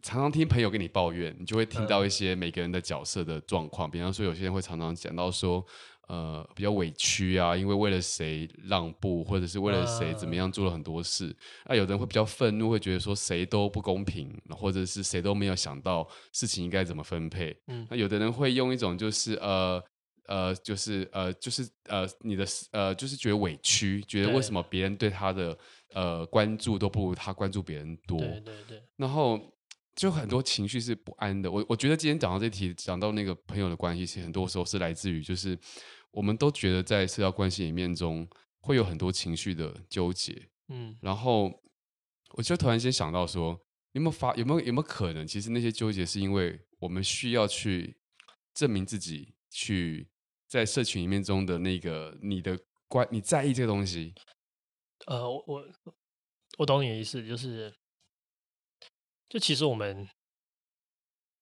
[0.00, 5.62] 常常听朋友跟你抱怨，你就会听到一些每个人的角色的状况，嗯、比方说有些人会常常讲到说。
[6.08, 11.34] 呃，比较委屈啊，因为为了谁让步，或者是为了谁怎么样做了很多事。
[11.64, 17.56] 那、uh, 啊、有的人会比较愤怒，会觉得说谁都不公平，或者是谁都没有想到事情应该怎么分配。
[17.66, 19.82] 嗯，那有的人会用一种就是呃
[20.26, 25.58] 呃，就是呃就是呃你的呃就是觉得委屈，觉得为什么别人对他的
[25.92, 28.16] 呃关注都不如他关注别人多。
[28.20, 28.82] 对对对。
[28.94, 29.40] 然后
[29.96, 31.50] 就很多情绪是不安的。
[31.50, 35.58] 我我觉得今天讲到这题，讲到那个朋友的关系，其实很多时候是来自于就是。
[36.16, 38.26] 我们都觉得在社交关系里面中
[38.60, 41.62] 会有很多情绪的纠结，嗯，然后
[42.30, 43.60] 我就突然间想到说，
[43.92, 47.98] 有没有发有没有有没有可能，其实那些纠结是因为我们需要去
[48.54, 50.08] 证明自己，去
[50.48, 52.58] 在社群里面中的那个你的
[52.88, 54.14] 关你在意这个东西。
[55.06, 55.68] 呃，我
[56.56, 57.74] 我懂你的意思，就是
[59.28, 60.08] 就其实我们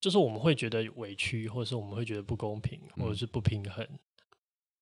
[0.00, 3.84] 就是我们会觉得委屈，或者是我们会觉得不公平，或者是不平衡。
[3.84, 4.00] 嗯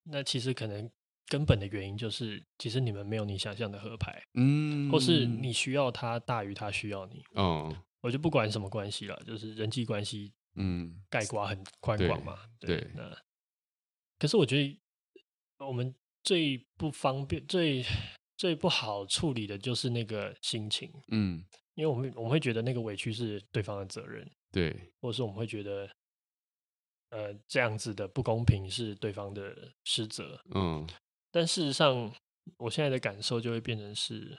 [0.05, 0.91] 那其实可能
[1.27, 13.17] 根本的原因就是，其实你们没有你想象的合拍，嗯，或是你需要他大于他需要你，哦，我就不管什么关系了，就是人际关系，嗯，概括很宽广嘛，对，对，那
[14.19, 14.81] 可是我觉得
[15.59, 17.85] 我们最不方便、最
[18.37, 21.45] 最不好处理的就是那个心情，嗯，
[21.75, 25.89] 因为我们我们会觉得那个委屈是对方的责任，对，或者是我们会觉得，
[27.13, 29.55] 呃，这样子的不公平是对方的
[29.85, 30.89] 失责，嗯，
[31.31, 32.11] 但事实上，
[32.57, 34.37] 我现在的感受就会变成是，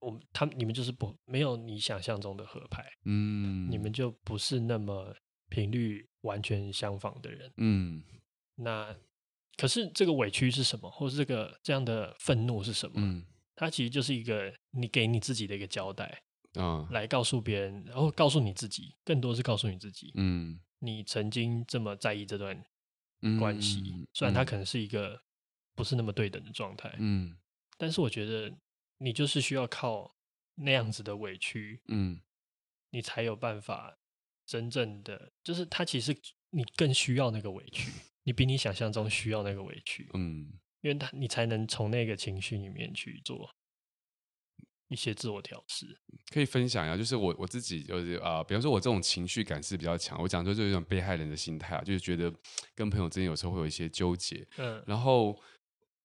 [0.00, 5.14] 我们他们你们就是不没有你想象中的合拍，嗯，你们就不是那么
[5.48, 8.02] 频率完全相仿的人，嗯，
[8.56, 8.92] 那
[9.56, 12.94] 可是这个委屈是什么，或是这个这样的愤怒是什么？
[12.96, 13.24] 嗯。
[13.60, 16.22] 它其实就是一个你给你自己的一个交代，
[16.54, 22.64] 啊，来告诉别人，然后告诉你自己，更多是告诉你自己，嗯，你曾经这么在意这段
[23.38, 25.22] 关系，嗯，虽然它可能是一个
[25.74, 27.36] 不是那么对等的状态，嗯，
[27.76, 28.52] 但是我觉得
[28.98, 30.16] 你就是需要靠
[30.54, 32.20] 那样子的委屈，嗯，
[32.90, 33.98] 你才有办法
[34.46, 36.16] 真正的，就是他其实
[36.50, 37.90] 你更需要那个委屈，
[38.22, 40.58] 你比你想象中需要那个委屈，嗯。
[40.80, 43.52] 因为他，你才能从那个情绪里面去做
[44.88, 45.86] 一些自我调试。
[46.32, 52.32] 可以分享一下，就是我我自己就是啊、呃，比方说，我这种情绪感是比较强，我讲说就有一种被害人的心态啊，就是觉得
[52.74, 54.46] 跟朋友之间有时候会有一些纠结。
[54.58, 55.38] 嗯，然后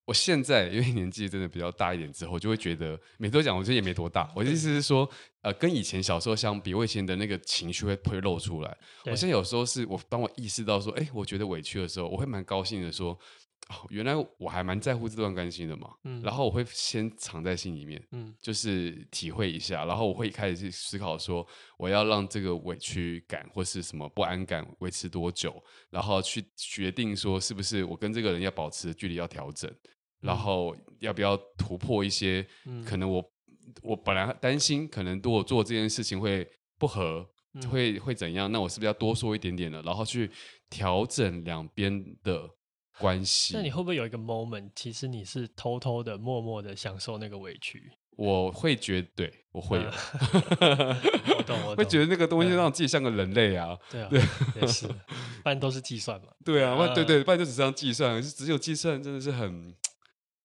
[0.06, 4.32] 我现在因为年纪真的比较大一点之后，就会觉得每次都讲，我觉得也没多大。
[4.36, 5.10] 我的意思是说，
[5.42, 8.78] 呃，跟以前小时候相比，我以前的那个情绪会会露出来。
[9.06, 13.18] 我现在有时候是我当我意识到说，哎，我觉得委屈的时候，我会蛮高兴的说。
[13.70, 21.48] 哦，原来我还蛮在乎这段关系的嘛，嗯，然后我会先藏在心里面，嗯，就是体会一下，然后我会开始去思考说，
[21.78, 33.24] 我要让这个委屈感或是什么不安感维持多久，然后去决定说是不是我跟这个人要保持的距离要调整，嗯，然后要不要突破一些，嗯，可能我
[33.82, 36.46] 我本来担心可能如果做这件事情会
[36.78, 40.30] 不合，嗯，会会怎样，那我是不是要多说一点点了，然后去
[40.70, 42.50] 调整两边的。
[43.00, 47.92] 关系，那你会不会有一个 moment，其实你是偷偷的、默默的享受那个委屈？
[48.16, 53.76] 我会觉得，对，我会 我懂，我懂，会觉得那个东西让自己像个人类啊。
[53.90, 54.22] 对啊，对，
[54.62, 54.86] 也是，
[55.42, 56.28] 不然都是计算嘛。
[56.46, 59.76] 对啊，对对，不然就只是这样计算，只有计算真的是很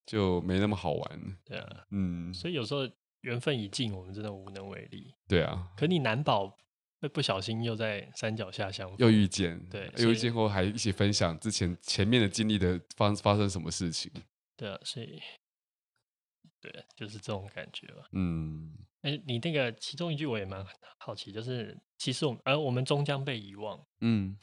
[0.07, 1.37] 就没那么好玩。
[1.45, 2.89] 对啊，嗯，所以有时候
[3.21, 5.15] 缘分已尽，我们真的无能为力。
[5.29, 6.57] 对啊，可你难保。
[7.01, 14.11] 会不小心又在山脚下相逢，又遇见，对，又遇见后还一起分享之前前面的经历的发发生什么事情？
[14.57, 15.21] 对啊，所以，
[16.61, 18.03] 对，就是这种感觉吧。
[18.13, 20.67] 嗯，哎，你那个其中一句我也蛮
[20.99, 23.81] 好奇，就是其实我们，而、呃、我们终将被遗忘。
[24.01, 24.37] 嗯，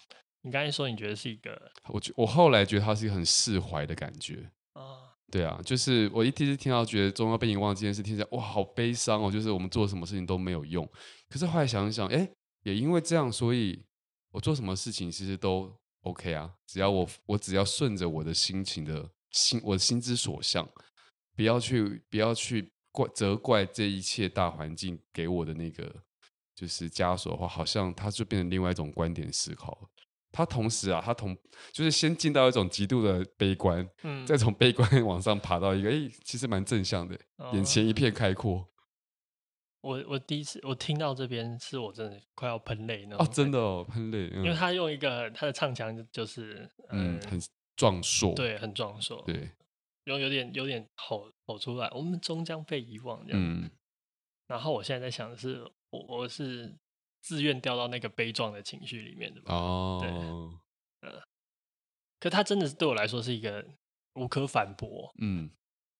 [0.43, 5.11] 你刚才说你觉得是一个，我觉我后来觉得它是一个很释怀的感觉啊。
[5.29, 10.89] 对啊，就是我一第一次听到觉得终将被遗忘这件事，听起来哇，好悲伤哦，就是我们做什么事情都没有用。
[11.27, 12.31] 可是后来想一想，哎。
[12.65, 13.85] 也因为这样，所以
[14.31, 16.51] 我做什么事情其实都 OK 啊。
[16.65, 20.67] 只要我我只要顺着我的心情的心，我的心之所向，
[21.35, 26.03] 不要去不要去怪责怪这一切大环境给我的那个
[26.55, 29.89] 就是枷锁的话，好像它就变成另外一种观点思考。
[30.31, 31.37] 他同时啊，他同
[31.71, 37.17] 就是先进到一种极度的悲观，嗯，再从悲观 往上爬到一个，哎，其实蛮正向的，
[37.53, 38.67] 眼前一片开阔。
[39.85, 43.23] 我我第一次我听到这边，是我真的快要喷泪那种。
[43.23, 44.29] 哦，真的哦，喷泪。
[44.29, 47.39] 因为他用一个他的唱腔就是嗯，很
[47.75, 49.51] 壮硕，对，很壮硕，对，
[50.03, 53.39] 然后有点有点吼吼出来，我们终将被遗忘这样。
[53.39, 53.69] 嗯。
[54.47, 56.75] 然后我现在在想的是，我我是
[57.21, 59.53] 自愿掉到那个悲壮的情绪里面的吧？
[59.53, 59.99] 哦。
[60.01, 61.09] 对。
[61.11, 61.21] 呃。
[62.19, 63.63] 可他真的是对我来说是一个
[64.15, 65.51] 无可反驳，嗯，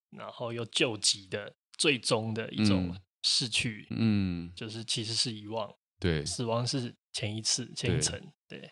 [0.10, 2.98] 然后又救急的最终的一种。
[3.27, 8.72] 逝去，嗯，就是其实是遗忘，对，死亡是前一次、前一层，对，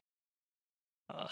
[1.07, 1.27] 啊，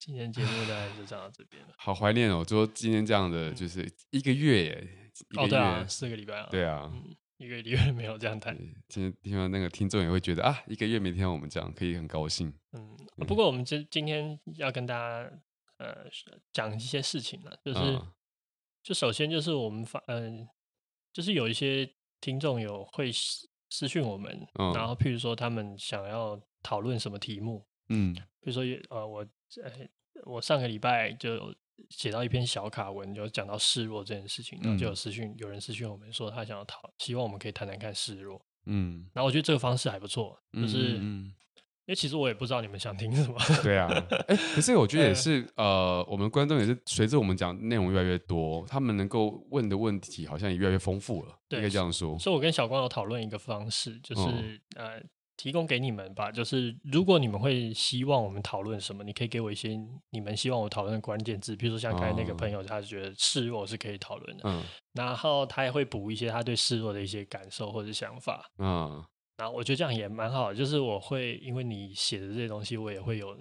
[0.00, 1.72] 今天节目大概就讲到这边了。
[1.78, 8.58] 好怀念哦，就说今天这样的，就是一个月耶，嗯、哦，对啊，四个礼拜啊，对啊，嗯、一个月没有这样谈。
[8.88, 12.52] 今天听完那个听众也会觉得啊，一个月没听到我们讲，可以很高兴。
[12.72, 12.96] 嗯，
[13.28, 15.30] 不过我们今今天要跟大家
[15.76, 16.04] 呃
[16.52, 18.12] 讲一些事情了，就是、嗯、
[18.82, 20.48] 就首先就是我们发嗯、呃，
[21.12, 21.94] 就是有一些。
[22.20, 29.26] 听众有会私私讯我们，嗯、然后譬如说他们想要讨论什么题目，嗯，比如说呃我
[29.62, 29.72] 呃
[30.24, 31.54] 我上个礼拜就
[31.90, 40.98] 写到一篇小卡文，就讲到示弱这件事情，然后就有私讯、嗯、有人私讯我们说他想要讨，希望我们可以谈谈看示弱，嗯，然后我觉得这个方式还不错，就是。
[40.98, 41.34] 嗯嗯
[41.86, 43.38] 因为其实我也不知道你们想听什么。
[43.62, 43.88] 对啊，
[44.26, 52.18] 哎，可是我觉得也是，呃，我们观众也是随着我们讲内容越来越多，他们能够问的问题好像也越来越丰富了，应该这样说。
[52.18, 55.00] 所以，我跟小光有讨论一个方式，就是、嗯、呃，
[55.36, 56.32] 提供给你们吧。
[56.32, 59.78] 就是如果你们会希望我们讨论什么，你可以给我一些
[60.10, 64.62] 你们希望我讨论的关键字，比如说像刚才那个朋友，他觉得示弱是可以讨论的，嗯，
[64.94, 69.04] 然后他也会补一些他对示弱的一些感受或者想法，嗯，
[69.36, 73.36] 然后我觉得这样也蛮好的，就是我会因为你写的这些东西，我也会有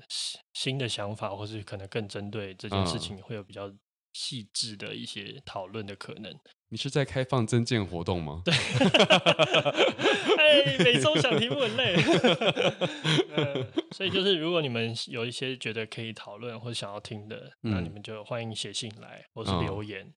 [0.53, 3.71] 新的想法，或是可能更针对这件事情会有比较。
[4.17, 6.33] 细致的一些讨论的可能。
[6.69, 8.41] 你是在开放增建活动吗？
[8.45, 8.53] 对，
[10.39, 11.95] 哎，每周想题目很累。
[13.35, 20.01] 呃，所以就是如果你们有一些觉得可以讨论或者想要听的，嗯、那你们就欢迎写信来或是留言。
[20.05, 20.13] 哦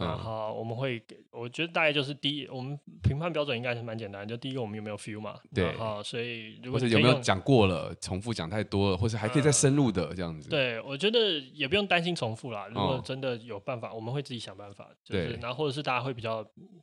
[0.00, 10.48] 然后我们会给，我觉得大概就是第一，我们评判标准应该是蛮简单，就第一个我们有没有 feel 嘛，对，然后所以如果有没有讲过了，重复讲太多了，或者还可以再深入的这样子。
[10.48, 16.42] 对，我觉得也不用担心重复啦，如果真的有办法，我们会自己想办法，就是，然后或者是大家会比较，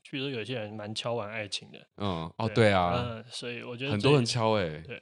[0.10, 5.02] 比如说有些人蛮敲完爱情的，嗯，哦，对啊，嗯，所以我觉得很多人敲哎，对，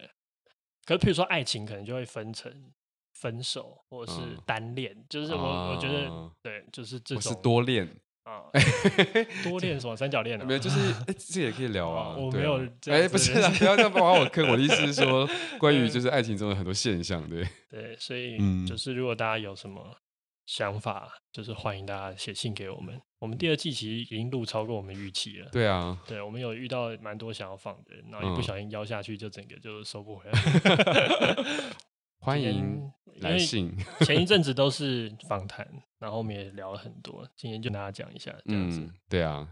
[0.85, 2.71] 可是譬如说爱情可能就会分成。
[3.17, 7.89] 分手或者是单恋，就是我我觉得对，就是这种是多恋。
[8.25, 8.49] 啊，
[9.45, 10.43] 多练什么三角恋啊？
[10.43, 12.17] 没有，就是哎，这也可以聊啊。
[12.19, 14.47] 我没有，哎，不是啊， 不要这样把我坑。
[14.49, 15.29] 我的意思是说，
[15.59, 17.47] 关于就是爱情中的很多现象，对。
[17.69, 19.95] 对，所以就是如果大家有什么
[20.47, 22.99] 想法，就是欢迎大家写信给我们。
[23.19, 25.49] 我们第二季其实已经录超过我们预期了。
[25.51, 30.39] 对啊，对，我们有遇到蛮多想要放的，然后一不小心邀下去，就整个就收不回来。
[32.25, 32.91] 欢迎
[33.21, 33.77] 来信。
[34.01, 35.63] 前一阵子都是访谈，
[35.99, 37.29] 然后我们也聊了很多。
[37.35, 38.79] 今天就跟大家讲一下，这样子。
[38.79, 39.47] 嗯、对啊，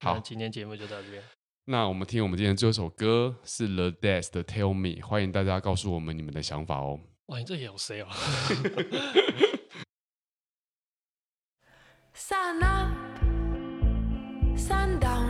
[0.00, 1.22] 好，今天节目就到这边。
[1.64, 7.00] 那我们听我们今天最后一首歌是 The Death 的 Tell Me，欢迎大家告诉我们你们的想法哦。
[7.28, 8.08] 哇，你这也有谁哦
[12.14, 12.90] ？Sun up,
[14.58, 15.29] sun down,